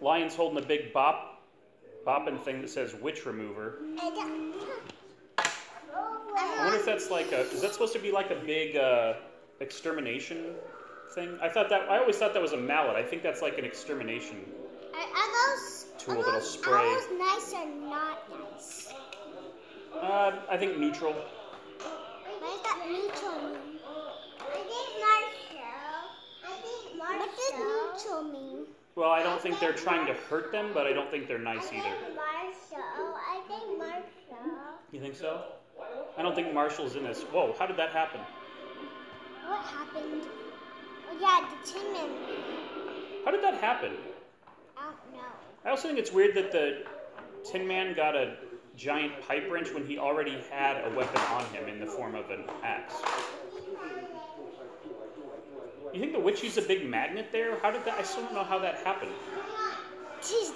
[0.00, 1.42] Lion's holding a big bop,
[2.06, 3.78] bopping thing that says witch remover.
[5.38, 7.40] I wonder if that's like a.
[7.40, 9.14] Is that supposed to be like a big uh,
[9.60, 10.54] extermination
[11.14, 11.38] thing?
[11.40, 11.88] I thought that.
[11.90, 12.96] I always thought that was a mallet.
[12.96, 14.44] I think that's like an extermination.
[14.94, 16.74] Are, those, Tool that'll spray.
[16.74, 18.18] Are those nice or not
[18.52, 18.92] nice?
[19.94, 21.12] Uh, I think neutral.
[21.12, 23.56] What does that neutral
[24.54, 24.66] mean?
[25.04, 26.10] I think Marshall.
[26.44, 27.18] I think Marshall.
[27.18, 28.66] What does neutral mean?
[28.94, 31.72] Well, I don't think they're trying to hurt them, but I don't think they're nice
[31.72, 31.86] either.
[31.86, 33.14] I think Marshall.
[33.14, 34.52] I think Marshall.
[34.92, 35.42] You think so?
[36.16, 37.22] I don't think Marshall's in this.
[37.22, 37.54] Whoa!
[37.58, 38.20] How did that happen?
[39.46, 40.22] What happened?
[41.10, 42.08] Oh yeah, the Tin Man.
[43.24, 43.92] How did that happen?
[44.76, 45.28] I don't know.
[45.64, 46.84] I also think it's weird that the
[47.44, 48.36] Tin Man got a
[48.76, 52.30] giant pipe wrench when he already had a weapon on him in the form of
[52.30, 52.94] an axe.
[55.92, 57.58] You think the witch used a big magnet there?
[57.60, 57.98] How did that?
[57.98, 59.12] I still don't know how that happened.
[60.20, 60.52] Jeez.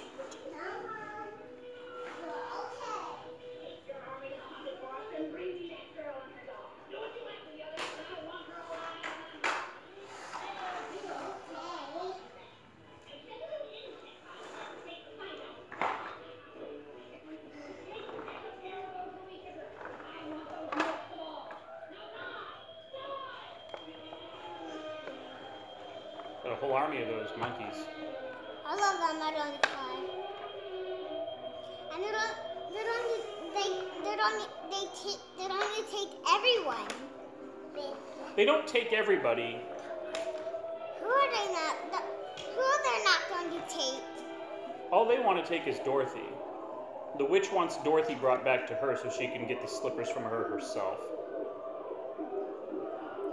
[47.53, 50.97] Wants Dorothy brought back to her so she can get the slippers from her herself.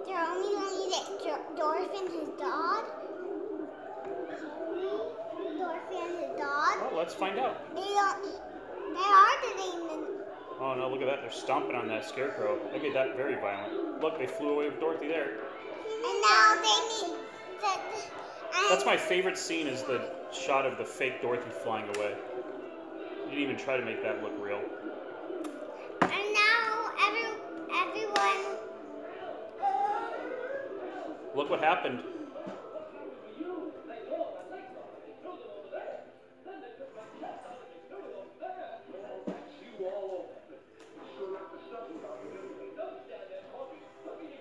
[0.07, 2.85] They're only going to get Dor- Dorothy and his dog.
[5.57, 6.81] Dorothy and his dog.
[6.81, 7.75] Well, let's find out.
[7.77, 8.23] They don't,
[8.95, 9.59] they are the,
[10.61, 11.21] Oh no, look at that.
[11.23, 12.59] They're stomping on that scarecrow.
[12.73, 14.03] They made that very violent.
[14.03, 15.31] Look, they flew away with Dorothy there.
[15.31, 17.19] and now they need,
[17.61, 22.15] the, That's my favorite scene is the shot of the fake Dorothy flying away.
[23.29, 24.63] You didn't even try to make that look real.
[26.01, 27.29] And now every
[27.71, 28.57] everyone.
[31.35, 32.03] Look what happened.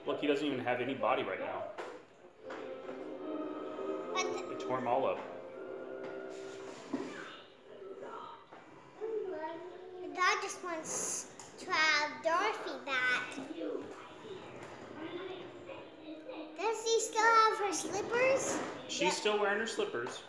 [0.05, 1.64] Look, he doesn't even have any body right now.
[4.15, 5.36] They tore him all up.
[10.18, 11.27] Dog just wants
[11.60, 13.35] to have Dorothy back.
[16.57, 18.57] Does he still have her slippers?
[18.88, 20.23] She's still wearing her slippers.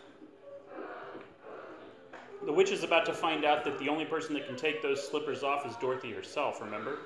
[2.45, 5.05] The witch is about to find out that the only person that can take those
[5.05, 6.99] slippers off is Dorothy herself, remember?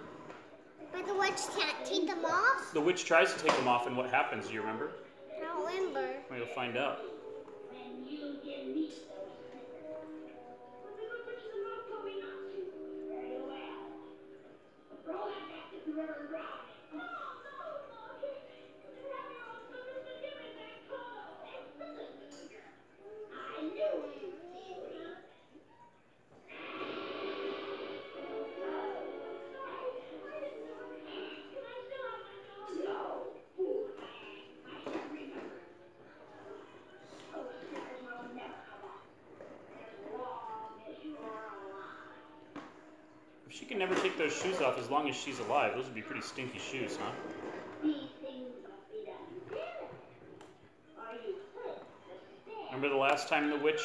[0.92, 2.72] But the witch can't take them off?
[2.74, 4.48] The witch tries to take them off, and what happens?
[4.48, 4.92] Do you remember?
[5.36, 6.08] I don't remember.
[6.30, 7.00] Well, you'll find out.
[44.34, 47.12] Shoes off as long as she's alive, those would be pretty stinky shoes, huh?
[47.84, 49.16] These things must be done
[49.50, 49.88] together.
[51.00, 52.66] Are you fit to stand?
[52.68, 53.82] Remember the last time the witch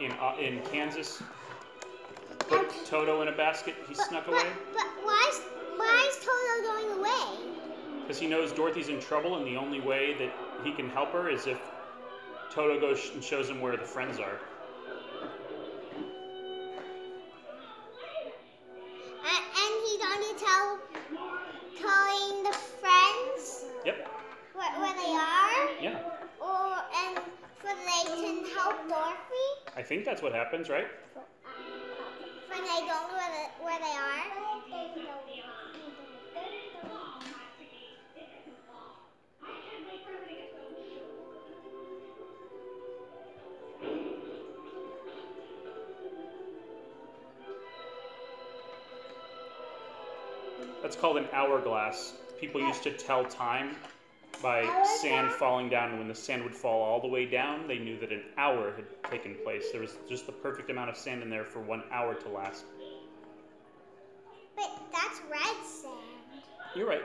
[0.00, 1.22] in uh, in Kansas
[2.40, 3.74] put Toto in a basket?
[3.88, 5.40] He But, snuck but, away but why is,
[5.76, 7.46] why is Toto going away?
[8.02, 10.32] because he knows Dorothy's in trouble, and the only way that
[10.64, 11.60] he can help her is if
[12.52, 14.40] Toto goes and shows him where the friends are.
[30.20, 30.86] That's what happens, right?
[32.48, 34.20] when they where, the, where they are.
[50.82, 52.14] That's called an hourglass.
[52.38, 53.76] People used to tell time
[54.42, 55.90] by sand falling down.
[55.90, 58.72] And When the sand would fall all the way down, they knew that an hour
[58.74, 59.70] had taken place.
[59.72, 62.64] There was just the perfect amount of sand in there for one hour to last.
[64.56, 65.94] But that's red sand.
[66.74, 67.02] You're right.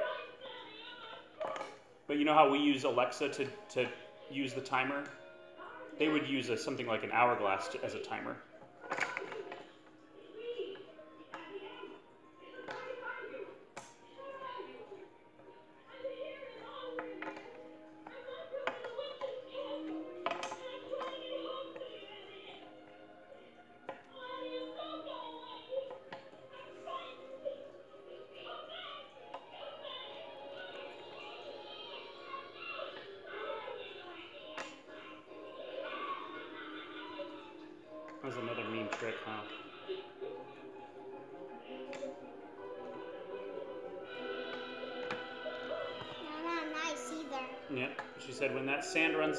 [2.07, 3.87] But you know how we use Alexa to, to
[4.31, 5.03] use the timer?
[5.97, 8.35] They would use a, something like an hourglass to, as a timer.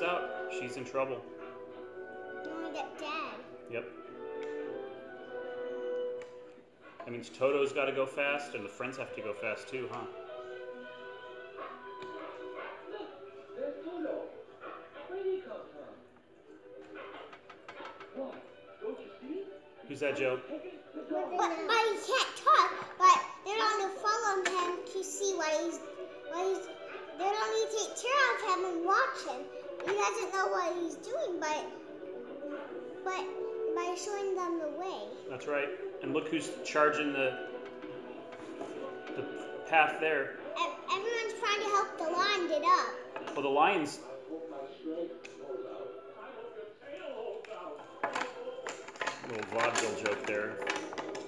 [0.01, 1.21] That out, she's in trouble.
[2.45, 3.41] You only get dead.
[3.71, 3.85] Yep.
[7.05, 9.89] That means Toto's got to go fast, and the friends have to go fast too,
[9.93, 10.01] huh?
[13.57, 14.23] There's Toto.
[15.09, 15.95] Where did he come from?
[18.21, 18.35] What?
[18.83, 19.45] Don't you see?
[19.89, 20.41] Who's that, Joe?
[20.49, 20.61] But,
[21.09, 22.71] but he can't talk.
[22.99, 25.79] But they're to follow him to see what he's
[26.33, 26.67] what he's.
[27.19, 29.56] They're to take care of him and watch him.
[29.87, 31.65] He doesn't know what he's doing, but
[33.05, 33.25] but
[33.77, 35.09] by showing them the way.
[35.31, 35.69] That's right.
[36.03, 37.39] And look who's charging the
[39.17, 39.25] the
[39.69, 40.37] path there.
[40.93, 43.35] Everyone's trying to help the lion get up.
[43.35, 44.01] Well, the lions.
[49.29, 50.57] Little vaudeville joke there.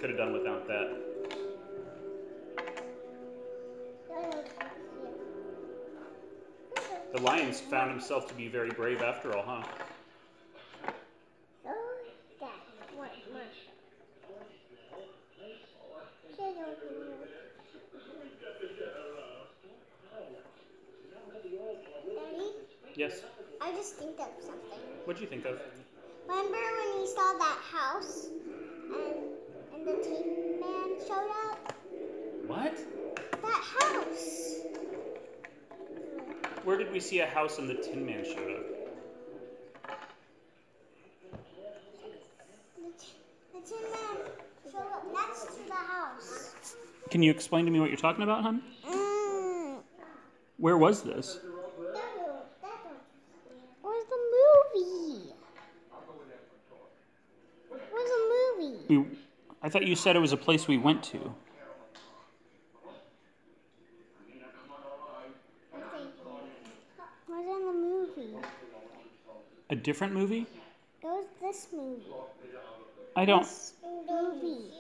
[0.00, 1.17] Could have done without that.
[7.12, 9.62] The lions found himself to be very brave after all, huh?
[22.98, 23.22] Yes.
[23.60, 24.78] I just think of something.
[25.04, 25.60] What'd you think of?
[26.26, 29.38] Remember when we saw that house and
[29.72, 31.72] and the Tin Man showed up?
[32.48, 32.76] What?
[33.40, 34.56] That house.
[36.68, 38.66] Where did we see a house and the Tin Man showed up?
[43.54, 44.16] The, Tin Man
[44.70, 46.76] showed up next to the house.
[47.08, 48.62] Can you explain to me what you're talking about, hon?
[48.86, 49.78] Mm.
[50.58, 51.38] Where was this?
[53.80, 54.18] Where's the
[54.74, 55.32] movie?
[57.70, 58.20] Where's the
[58.60, 58.84] movie?
[58.90, 59.18] We,
[59.62, 61.34] I thought you said it was a place we went to.
[67.28, 68.34] Where's in the movie?
[69.70, 70.46] A different movie?
[71.02, 72.02] It was this movie.
[73.14, 73.42] I don't.
[73.42, 73.74] This
[74.10, 74.70] movie.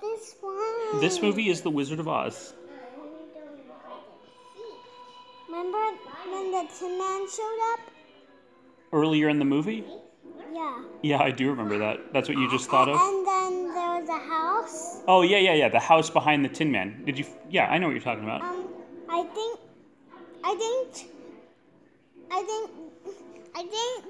[0.00, 1.00] This one.
[1.00, 2.52] This movie is The Wizard of Oz.
[5.48, 5.78] Remember
[6.30, 7.80] when the Tin Man showed up?
[8.92, 9.84] Earlier in the movie?
[10.52, 10.82] Yeah.
[11.02, 12.12] Yeah, I do remember that.
[12.12, 12.96] That's what you just thought of?
[12.96, 15.02] And then there was a house.
[15.08, 15.68] Oh, yeah, yeah, yeah.
[15.70, 17.02] The house behind the Tin Man.
[17.06, 17.24] Did you?
[17.48, 18.42] Yeah, I know what you're talking about.
[18.42, 18.68] Um,
[19.08, 19.60] I think,
[20.44, 21.10] I think,
[22.30, 22.70] I think,
[23.56, 24.04] I think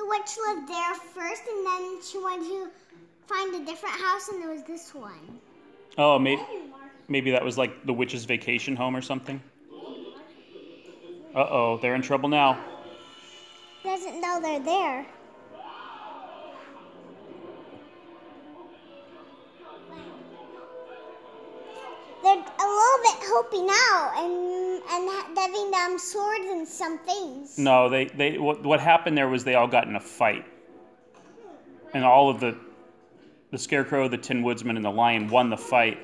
[0.00, 2.68] the witch lived there first, and then she went to
[3.26, 5.38] find a different house, and there was this one.
[5.98, 6.42] Oh, maybe,
[7.08, 9.42] maybe that was like the witch's vacation home or something.
[11.34, 12.58] Uh oh, they're in trouble now.
[13.84, 15.06] Doesn't know they're there.
[22.22, 27.58] They're a little bit helping out and and ha- giving them swords and some things.
[27.58, 30.44] No, they, they what, what happened there was they all got in a fight.
[31.94, 32.56] And all of the
[33.50, 35.98] the scarecrow, the tin woodsman, and the lion won the fight,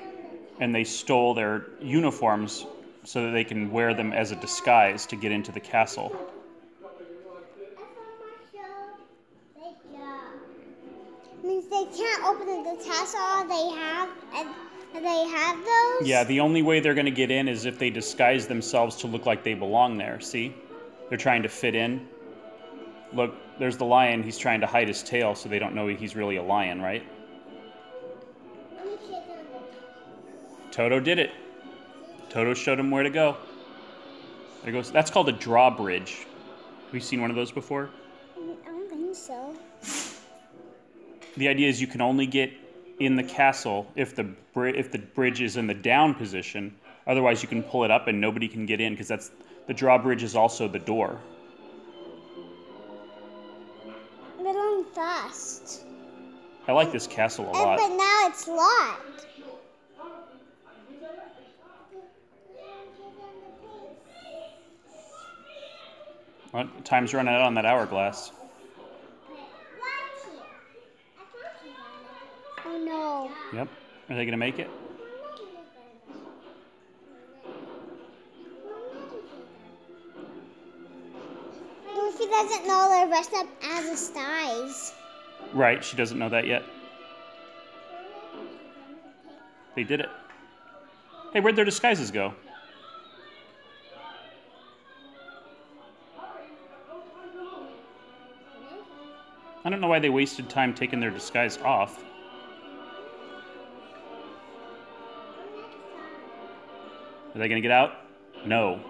[0.59, 2.67] and they stole their uniforms
[3.05, 6.15] so that they can wear them as a disguise to get into the castle.
[11.57, 13.49] Means they can't open the castle.
[13.49, 14.11] They have
[14.95, 16.07] and they have those.
[16.07, 19.07] Yeah, the only way they're going to get in is if they disguise themselves to
[19.07, 20.21] look like they belong there.
[20.21, 20.55] See?
[21.09, 22.09] They're trying to fit in.
[23.15, 24.23] Look, there's the lion.
[24.23, 27.03] He's trying to hide his tail so they don't know he's really a lion, right?
[30.71, 31.31] Toto did it.
[32.29, 33.35] Toto showed him where to go.
[34.63, 34.91] There goes.
[34.91, 36.27] That's called a drawbridge.
[36.85, 37.89] Have you seen one of those before?
[38.37, 39.57] I don't think so.
[41.37, 42.53] The idea is you can only get
[42.99, 46.75] in the castle if the bri- if the bridge is in the down position.
[47.07, 49.31] Otherwise, you can pull it up and nobody can get in because that's
[49.67, 51.21] the drawbridge is also the door.
[54.43, 55.85] They're going fast.
[56.69, 57.79] I like this castle a lot.
[57.79, 59.27] but now it's locked.
[66.53, 68.33] Well, time's running out on that hourglass.
[72.77, 73.59] Oh no.
[73.59, 73.69] Yep.
[74.11, 74.69] Are they gonna make it?
[81.97, 84.93] Luffy doesn't know they're dressed up as a spies.
[85.55, 85.83] Right.
[85.83, 86.65] She doesn't know that yet.
[89.75, 90.11] They did it.
[91.33, 92.35] Hey, where'd their disguises go?
[99.65, 102.05] I don't know why they wasted time taking their disguise off.
[107.37, 107.93] Are they gonna get out?
[108.47, 108.81] No.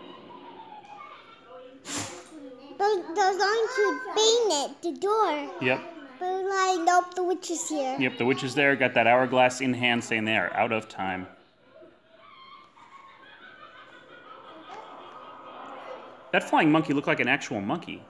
[2.79, 5.51] They're, they're going to bang it, the door.
[5.61, 5.81] Yep.
[6.21, 7.97] But like, nope, the witch is here.
[7.99, 10.89] Yep, the witch is there, got that hourglass in hand saying they are out of
[10.89, 11.27] time.
[16.31, 18.01] That flying monkey looked like an actual monkey.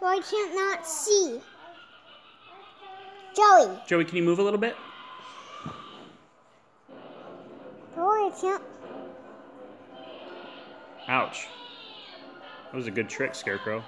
[0.00, 1.40] So I can't not see.
[3.38, 3.78] Joey.
[3.86, 4.74] Joey, can you move a little bit?
[7.94, 8.62] Joey, can't.
[11.06, 11.46] Ouch.
[12.72, 13.84] That was a good trick, Scarecrow.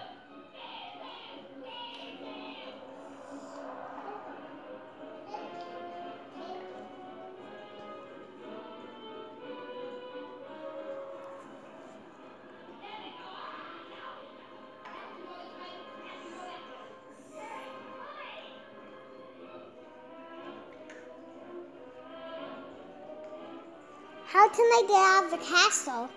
[25.24, 26.09] Of the castle?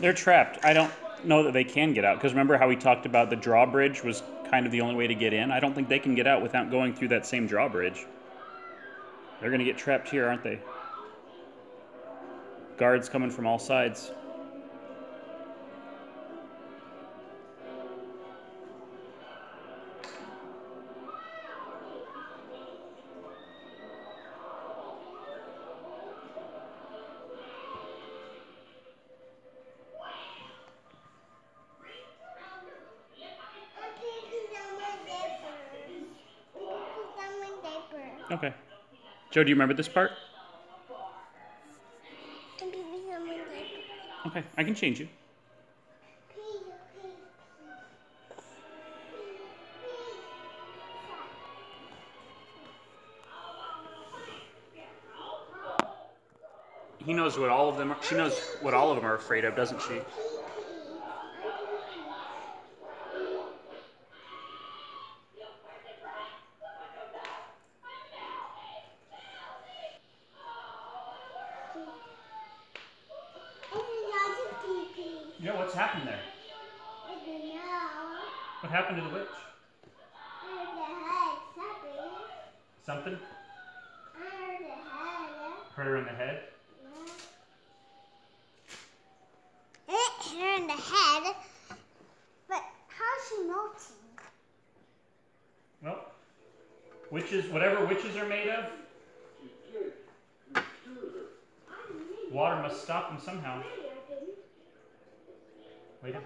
[0.00, 0.64] They're trapped.
[0.64, 0.92] I don't
[1.24, 4.22] know that they can get out because remember how we talked about the drawbridge was
[4.50, 5.50] kind of the only way to get in?
[5.50, 8.06] I don't think they can get out without going through that same drawbridge.
[9.40, 10.60] They're gonna get trapped here, aren't they?
[12.76, 14.12] Guards coming from all sides.
[38.32, 38.54] Okay.
[39.30, 40.12] Joe, do you remember this part?
[44.24, 45.08] Okay, I can change you.
[57.04, 57.98] He knows what all of them are.
[58.02, 60.00] She knows what all of them are afraid of, doesn't she?
[75.42, 76.20] Yeah, what's happened there?
[78.60, 79.28] What happened to the witch?
[82.86, 83.18] Something?
[85.74, 86.42] Hurt her in the head?
[89.88, 91.34] It hit her in the head,
[92.48, 93.96] but how's she melting?
[95.82, 96.12] Well,
[97.10, 98.66] witches, whatever witches are made of,
[102.30, 103.60] water must stop them somehow.
[106.02, 106.16] Wait.
[106.16, 106.22] up.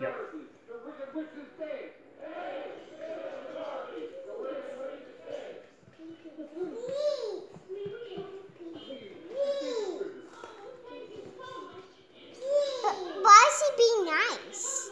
[0.00, 0.16] Yep.
[0.68, 1.90] The wicked witch is dead.
[13.20, 14.90] Why is she being nice?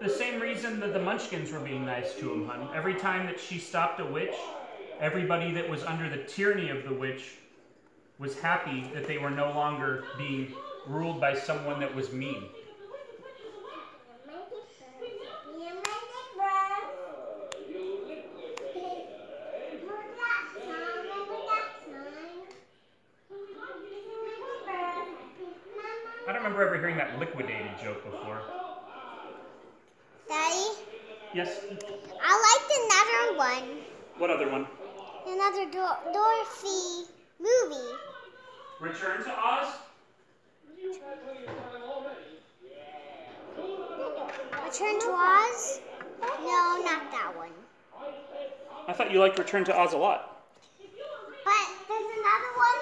[0.00, 1.00] The same reason that the
[1.32, 2.68] Munchkins were being nice to him, hun.
[2.74, 4.36] Every time that she stopped a witch,
[5.00, 7.36] everybody that was under the tyranny of the witch
[8.18, 10.52] was happy that they were no longer being
[10.86, 12.50] ruled by someone that was mean.
[26.26, 28.42] I don't remember ever hearing that liquidated joke before.
[30.28, 30.82] Daddy,
[31.34, 31.60] Yes.
[32.22, 33.78] I liked another one.
[34.18, 34.66] What other one?
[35.26, 37.06] Another Dor- Dorothy
[37.40, 37.96] movie.
[38.80, 39.68] Return to Oz?
[44.66, 45.80] Return to Oz?
[46.20, 47.50] No, not that one.
[48.86, 50.44] I thought you liked Return to Oz a lot.
[51.44, 52.80] But there's another one.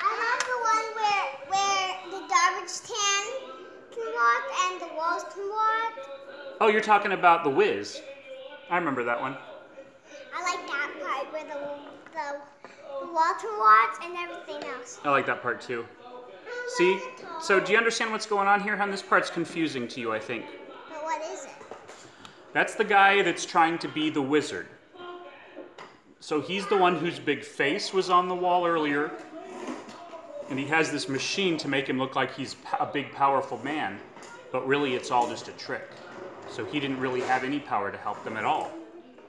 [0.00, 3.05] I love the one where where the garbage can
[4.16, 4.86] and the
[5.34, 5.92] can.
[6.60, 8.00] Oh, you're talking about The Wiz.
[8.70, 9.36] I remember that one.
[10.34, 12.40] I like that part where the the,
[13.00, 15.00] the wall can and everything else.
[15.04, 15.86] I like that part too.
[16.68, 17.00] See?
[17.40, 18.90] So, do you understand what's going on here, hon?
[18.90, 20.44] This part's confusing to you, I think.
[20.88, 21.50] But what is it?
[22.52, 24.66] That's the guy that's trying to be the wizard.
[26.20, 29.12] So, he's the one whose big face was on the wall earlier.
[30.48, 33.98] And he has this machine to make him look like he's a big, powerful man.
[34.52, 35.90] But really, it's all just a trick.
[36.48, 38.70] So, he didn't really have any power to help them at all.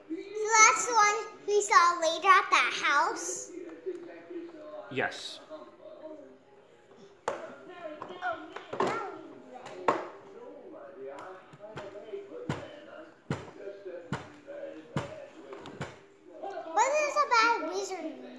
[0.10, 1.16] So that's the one
[1.48, 3.50] we saw later at that house.
[4.92, 5.40] Yes.
[16.74, 18.38] What does a bad wizard mean?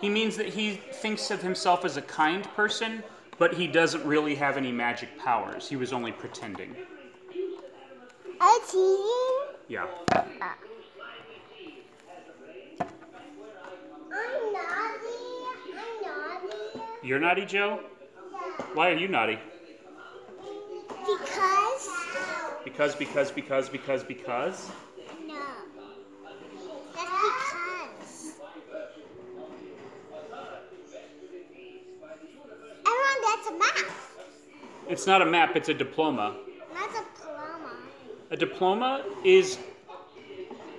[0.00, 3.02] He means that he thinks of himself as a kind person,
[3.38, 5.68] but he doesn't really have any magic powers.
[5.68, 6.76] He was only pretending.
[8.40, 9.04] A teasing?
[9.66, 9.86] Yeah.
[10.12, 10.22] I'm
[14.52, 14.78] naughty.
[15.74, 16.80] I'm naughty.
[17.02, 17.80] You're naughty, Joe?
[18.74, 19.38] Why are you naughty?
[21.04, 21.88] Because
[22.64, 24.70] Because, because, because, because, because?
[25.26, 25.34] no.
[26.94, 28.24] That's because.
[33.48, 33.92] Everyone, a map.
[34.88, 36.36] It's not a map, it's a diploma.
[36.74, 37.76] Not a diploma.
[38.30, 39.58] A diploma is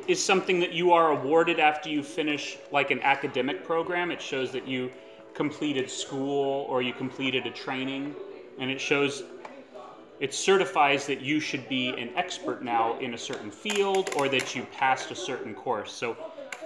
[0.07, 4.09] is something that you are awarded after you finish like an academic program.
[4.09, 4.91] It shows that you
[5.35, 8.15] completed school or you completed a training
[8.59, 9.23] and it shows
[10.19, 14.55] it certifies that you should be an expert now in a certain field or that
[14.55, 15.93] you passed a certain course.
[15.93, 16.17] So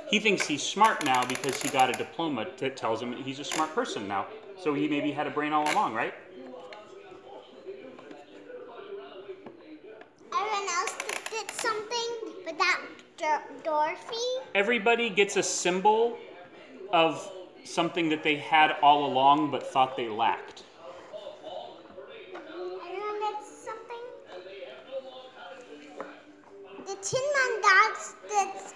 [0.09, 3.43] he thinks he's smart now because he got a diploma that tells him he's a
[3.43, 4.25] smart person now.
[4.61, 6.13] So he maybe had a brain all along, right?
[10.33, 10.95] Everyone else
[11.29, 12.09] did- something.
[12.45, 12.81] But that
[13.17, 14.15] Dor- Dorothy,
[14.55, 16.17] Everybody gets a symbol
[16.91, 17.31] of
[17.63, 20.63] something that they had all along but thought they lacked.
[22.33, 24.03] everyone gets something.
[26.85, 28.15] The Tin Man that's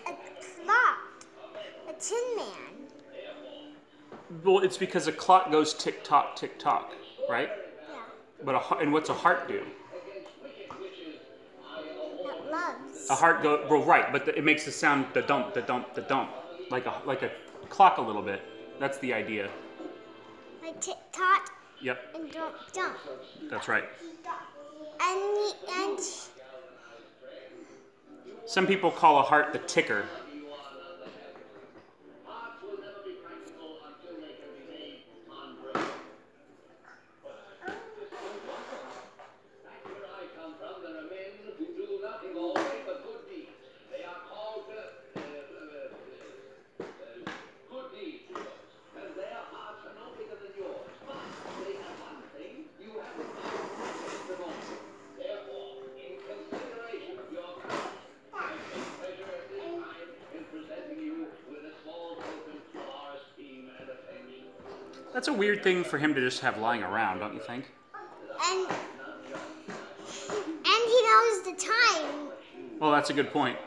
[0.07, 0.15] a
[0.63, 0.97] clock.
[1.89, 2.66] A Tin Man.
[4.43, 6.93] Well, it's because a clock goes tick tock, tick tock,
[7.29, 7.49] right?
[7.49, 7.95] Yeah.
[8.43, 9.63] But a and what's a heart do?
[12.25, 13.09] That loves.
[13.09, 15.93] A heart go well, right, but the, it makes the sound the dump, the dump,
[15.93, 16.31] the dump,
[16.69, 17.31] like a like a
[17.69, 18.41] clock a little bit.
[18.79, 19.49] That's the idea.
[20.61, 21.51] Like tick tock
[21.81, 22.97] Yep, and jump jump.
[23.49, 23.85] that's right.
[24.99, 25.99] And and
[28.45, 30.05] Some people call a heart the ticker.
[38.77, 43.57] Where I come from, there are men who do nothing always but good deeds.
[43.89, 47.31] They are called uh, uh, uh, uh,
[47.71, 48.69] good deeds heroes,
[49.01, 50.85] and their hearts are no bigger than yours.
[51.07, 51.23] But
[51.65, 54.77] they have one thing you haven't at the moment.
[55.17, 57.97] Therefore, in consideration of your courage,
[58.35, 61.15] I take pleasure at this time in presenting you
[61.49, 64.51] with a small token of our esteem and affection.
[65.15, 67.69] That's a weird thing for him to just have lying around, don't you think?
[68.49, 68.69] and
[70.63, 72.29] and he knows the time.
[72.79, 73.57] Well, that's a good point.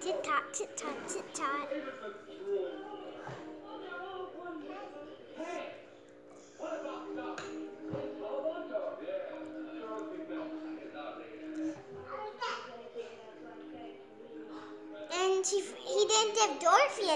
[0.00, 1.68] Tit tot, tit tot, tit tot.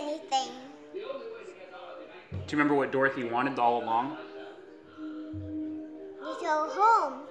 [0.02, 0.52] Anything.
[0.92, 4.16] Do you remember what Dorothy wanted all along?
[4.98, 7.22] We go home.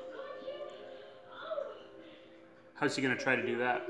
[2.75, 3.87] How's he gonna try to do that?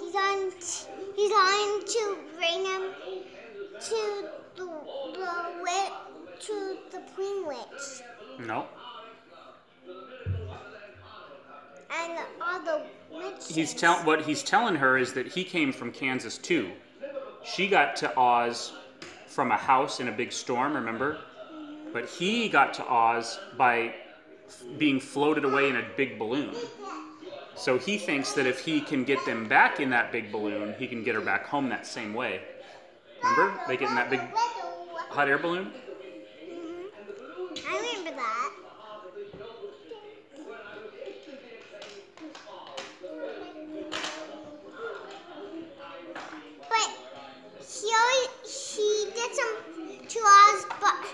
[0.00, 0.50] He's on.
[0.50, 0.86] T-
[1.16, 2.82] he's going to bring him
[3.80, 5.92] to the the witch
[6.46, 8.02] to the Queen Witch
[8.40, 8.66] No.
[11.90, 13.48] and all the witches.
[13.48, 16.70] He's tell what he's telling her is that he came from Kansas too.
[17.46, 18.72] She got to Oz
[19.26, 21.18] from a house in a big storm, remember?
[21.92, 23.94] But he got to Oz by
[24.78, 26.54] being floated away in a big balloon.
[27.54, 30.86] So he thinks that if he can get them back in that big balloon, he
[30.86, 32.42] can get her back home that same way.
[33.22, 33.58] Remember?
[33.66, 34.20] They get in that big
[35.08, 35.72] hot air balloon?
[37.66, 38.52] I remember that.
[46.68, 46.90] But
[47.58, 48.28] he always
[49.36, 51.06] he gets him to Oz, but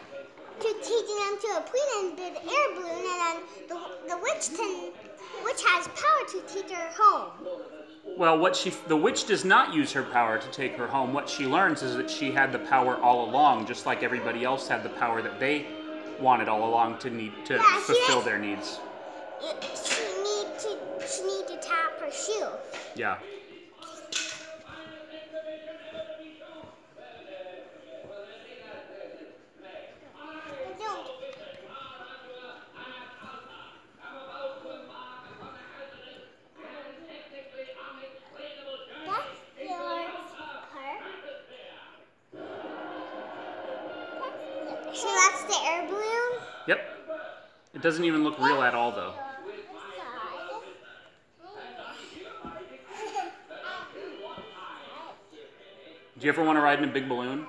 [0.61, 3.36] to taking them to a plane and big air balloon, and then
[3.69, 3.78] the
[4.09, 4.93] the witch can
[5.44, 7.31] witch has power to take her home.
[8.16, 11.12] Well, what she the witch does not use her power to take her home.
[11.12, 14.69] What she learns is that she had the power all along, just like everybody else
[14.69, 15.66] had the power that they
[16.20, 18.78] wanted all along to need to Yeah, fulfill their needs.
[19.40, 22.47] It, she need to she need to tap her shoe.
[22.94, 23.19] Yeah.
[30.78, 31.07] Don't.
[39.07, 39.27] That's
[39.61, 40.31] yours,
[40.73, 40.94] her.
[44.94, 46.32] So that's the air balloon.
[46.69, 46.81] Yep.
[47.83, 49.13] It doesn't even look real at all, though.
[56.17, 57.45] Do you ever want to ride in a big balloon?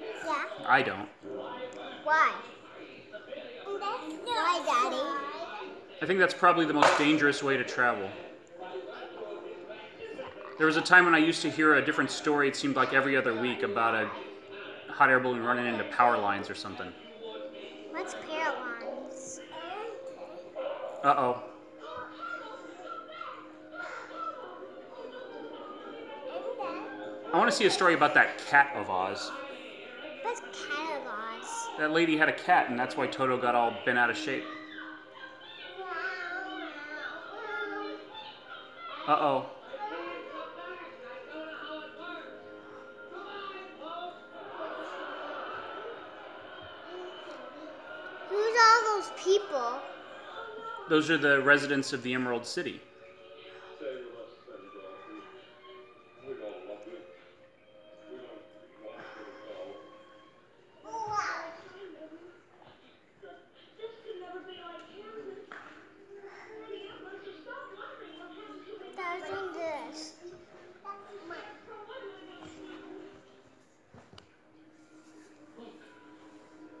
[0.00, 0.44] Yeah.
[0.66, 1.06] I don't.
[1.22, 1.60] Why?
[3.66, 5.02] Why, Daddy?
[6.00, 8.08] I think that's probably the most dangerous way to travel.
[10.56, 12.94] There was a time when I used to hear a different story, it seemed like
[12.94, 14.08] every other week, about a
[14.90, 16.90] hot air balloon running into power lines or something.
[17.90, 18.14] What's?
[21.04, 21.42] Uh oh.
[27.32, 29.30] I want to see a story about that cat of Oz.
[30.22, 31.78] What's paralyzed?
[31.78, 34.42] That lady had a cat, and that's why Toto got all bent out of shape.
[39.06, 39.46] Uh oh.
[48.30, 49.80] Who's all those people?
[50.88, 52.80] those are the residents of the Emerald City.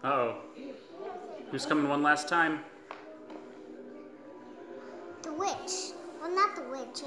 [0.04, 0.36] Uh oh.
[1.50, 2.60] Who's coming one last time?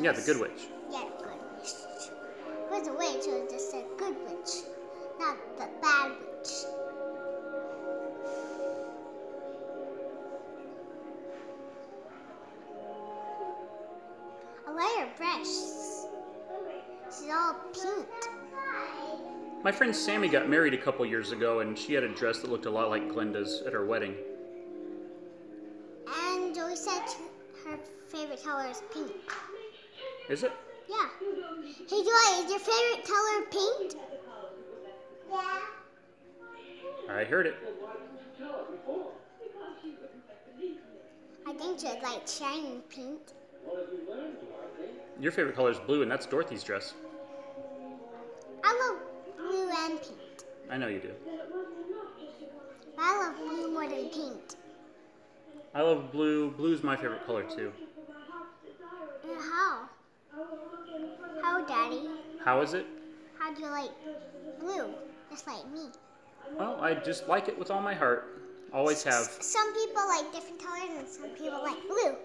[0.02, 0.68] Yeah, the good witch.
[0.90, 1.70] Yeah, the good witch.
[2.48, 4.66] It was a witch, it was just a good witch,
[5.20, 6.50] not the bad witch.
[14.68, 16.08] I like breasts.
[17.06, 18.08] She's all pink.
[19.64, 22.50] My friend Sammy got married a couple years ago, and she had a dress that
[22.50, 24.16] looked a lot like Glinda's at her wedding.
[30.32, 30.54] Is it?
[30.88, 31.10] Yeah.
[31.90, 34.02] Hey Joy, is your favorite color pink?
[35.30, 35.60] Yeah.
[37.10, 37.56] I heard it.
[41.46, 43.20] I think she would like shiny pink.
[45.20, 46.94] Your favorite color is blue, and that's Dorothy's dress.
[48.64, 49.02] I love
[49.36, 50.46] blue and pink.
[50.70, 51.12] I know you do.
[52.98, 54.40] I love blue more than pink.
[55.76, 56.52] I love blue.
[56.52, 57.74] Blue's my favorite color too.
[59.26, 59.90] And how?
[61.68, 62.10] Daddy?
[62.44, 62.86] How is it?
[63.38, 63.92] How do you like
[64.60, 64.94] blue?
[65.30, 65.88] Just like me.
[66.58, 68.42] Well, I just like it with all my heart.
[68.74, 69.26] Always have.
[69.26, 72.16] Some people like different colors and some people like blue.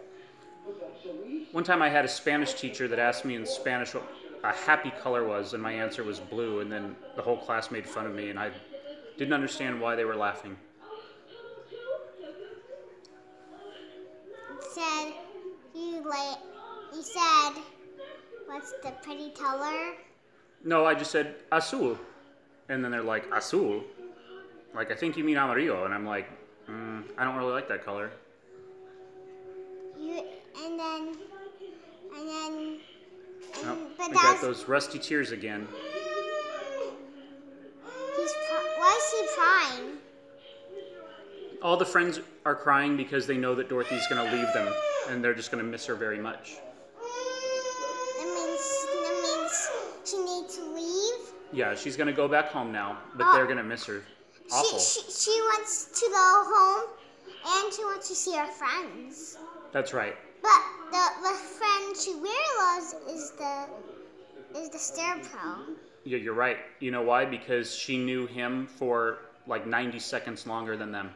[1.53, 4.05] One time I had a Spanish teacher that asked me in Spanish what
[4.43, 7.87] a happy color was, and my answer was blue, and then the whole class made
[7.87, 8.51] fun of me, and I
[9.17, 10.57] didn't understand why they were laughing.
[14.73, 15.13] Said
[15.75, 16.39] you like
[16.95, 17.55] you said
[18.47, 19.94] what's the pretty color?
[20.64, 21.98] No, I just said azul.
[22.68, 23.85] And then they're like, azul?
[24.74, 25.85] Like, I think you mean amarillo.
[25.85, 26.28] And I'm like,
[26.68, 28.10] mm, I don't really like that color.
[29.98, 30.23] You
[30.64, 31.16] and then
[32.14, 32.78] and then
[33.55, 35.66] and, Nope, but I got those rusty tears again.
[38.16, 38.35] he's
[38.77, 39.98] why is he crying?
[41.62, 44.73] All the friends are crying because they know that Dorothy's going to leave them,
[45.09, 46.56] and they're just going to miss her very much.
[51.52, 53.32] Yeah, she's going to go back home now, but Oh.
[53.35, 54.02] they're going to miss her.
[54.52, 54.78] Awful.
[54.78, 56.90] She, she she wants to go home
[57.47, 59.39] and she wants to see her friends.
[59.73, 60.14] That's right.
[60.43, 60.60] But
[60.93, 63.66] the the friend she really loves is the
[64.60, 65.74] is the Star Pro.
[66.05, 66.59] Yeah, you're right.
[66.78, 67.24] You know why?
[67.24, 69.18] Because she knew him for
[69.48, 71.10] like 90 seconds longer than them.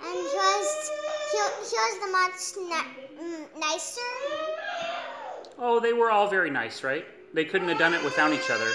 [0.00, 0.90] And he was
[1.30, 2.40] he, he was the much
[3.20, 4.00] Mm, nicer.
[5.58, 7.04] Oh, they were all very nice, right?
[7.34, 8.70] They couldn't have done it without each other.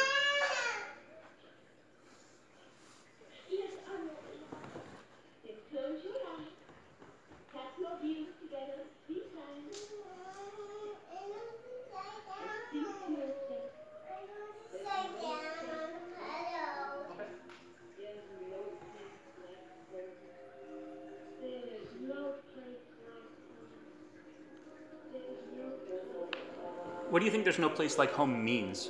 [27.78, 28.90] Place like home means?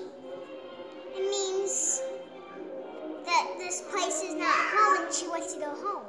[1.13, 2.01] It means
[3.25, 6.05] that this place is not home and she wants to go home.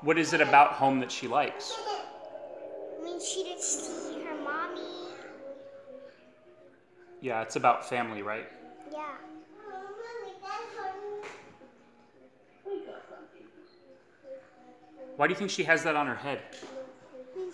[0.00, 1.76] What is it about home that she likes?
[2.98, 4.80] I mean, she did see her mommy.
[7.20, 8.46] Yeah, it's about family, right?
[8.90, 9.02] Yeah.
[15.16, 16.40] Why do you think she has that on her head?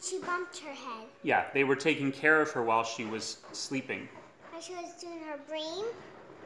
[0.01, 1.07] She bumped her head.
[1.23, 4.09] Yeah, they were taking care of her while she was sleeping.
[4.53, 5.87] When she was doing her dream.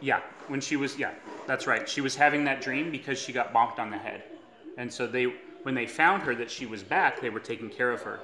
[0.00, 1.12] Yeah, when she was yeah,
[1.46, 1.88] that's right.
[1.88, 4.22] She was having that dream because she got bonked on the head.
[4.78, 5.24] And so they
[5.62, 8.20] when they found her that she was back, they were taking care of her.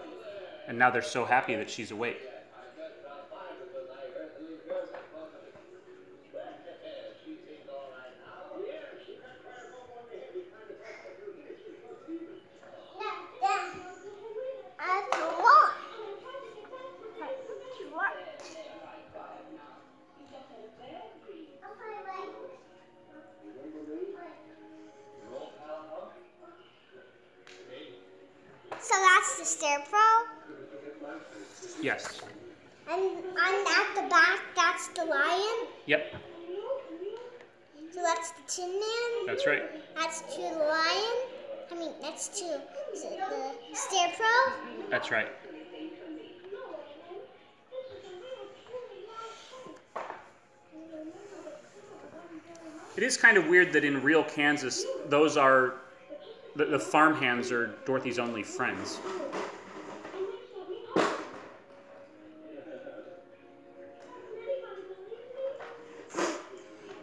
[0.67, 2.19] And now they're so happy that she's awake.
[14.81, 15.75] I don't want.
[17.79, 18.39] To work.
[28.81, 31.09] So that's the stair pro,
[31.83, 32.21] Yes.
[32.89, 35.67] and on at the back that's the lion.
[35.87, 36.15] Yep,
[37.93, 39.27] So that's the Tin Man.
[39.27, 39.63] that's right.
[39.97, 41.17] That's to the lion.
[41.71, 42.45] I mean, that's to
[42.93, 44.89] is it the stair pro.
[44.91, 45.29] That's right.
[52.99, 55.75] It is kind of weird that in real Kansas, those are
[56.57, 58.99] the, the farmhands are Dorothy's only friends.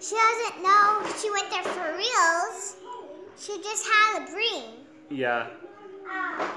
[0.01, 2.75] She doesn't know she went there for reals.
[3.39, 4.71] She just had a dream.
[5.09, 5.47] Yeah.
[6.11, 6.49] And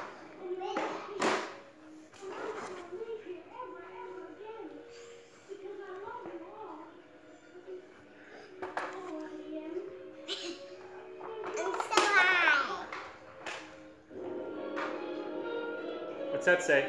[16.49, 16.87] that say?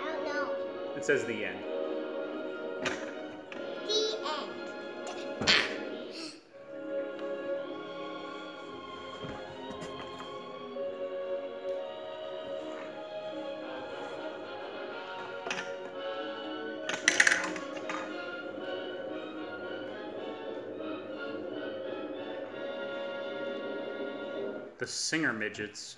[0.00, 0.48] I don't know.
[0.96, 1.58] It says the end.
[1.58, 1.70] The
[2.84, 4.50] end.
[24.78, 25.96] The singer midgets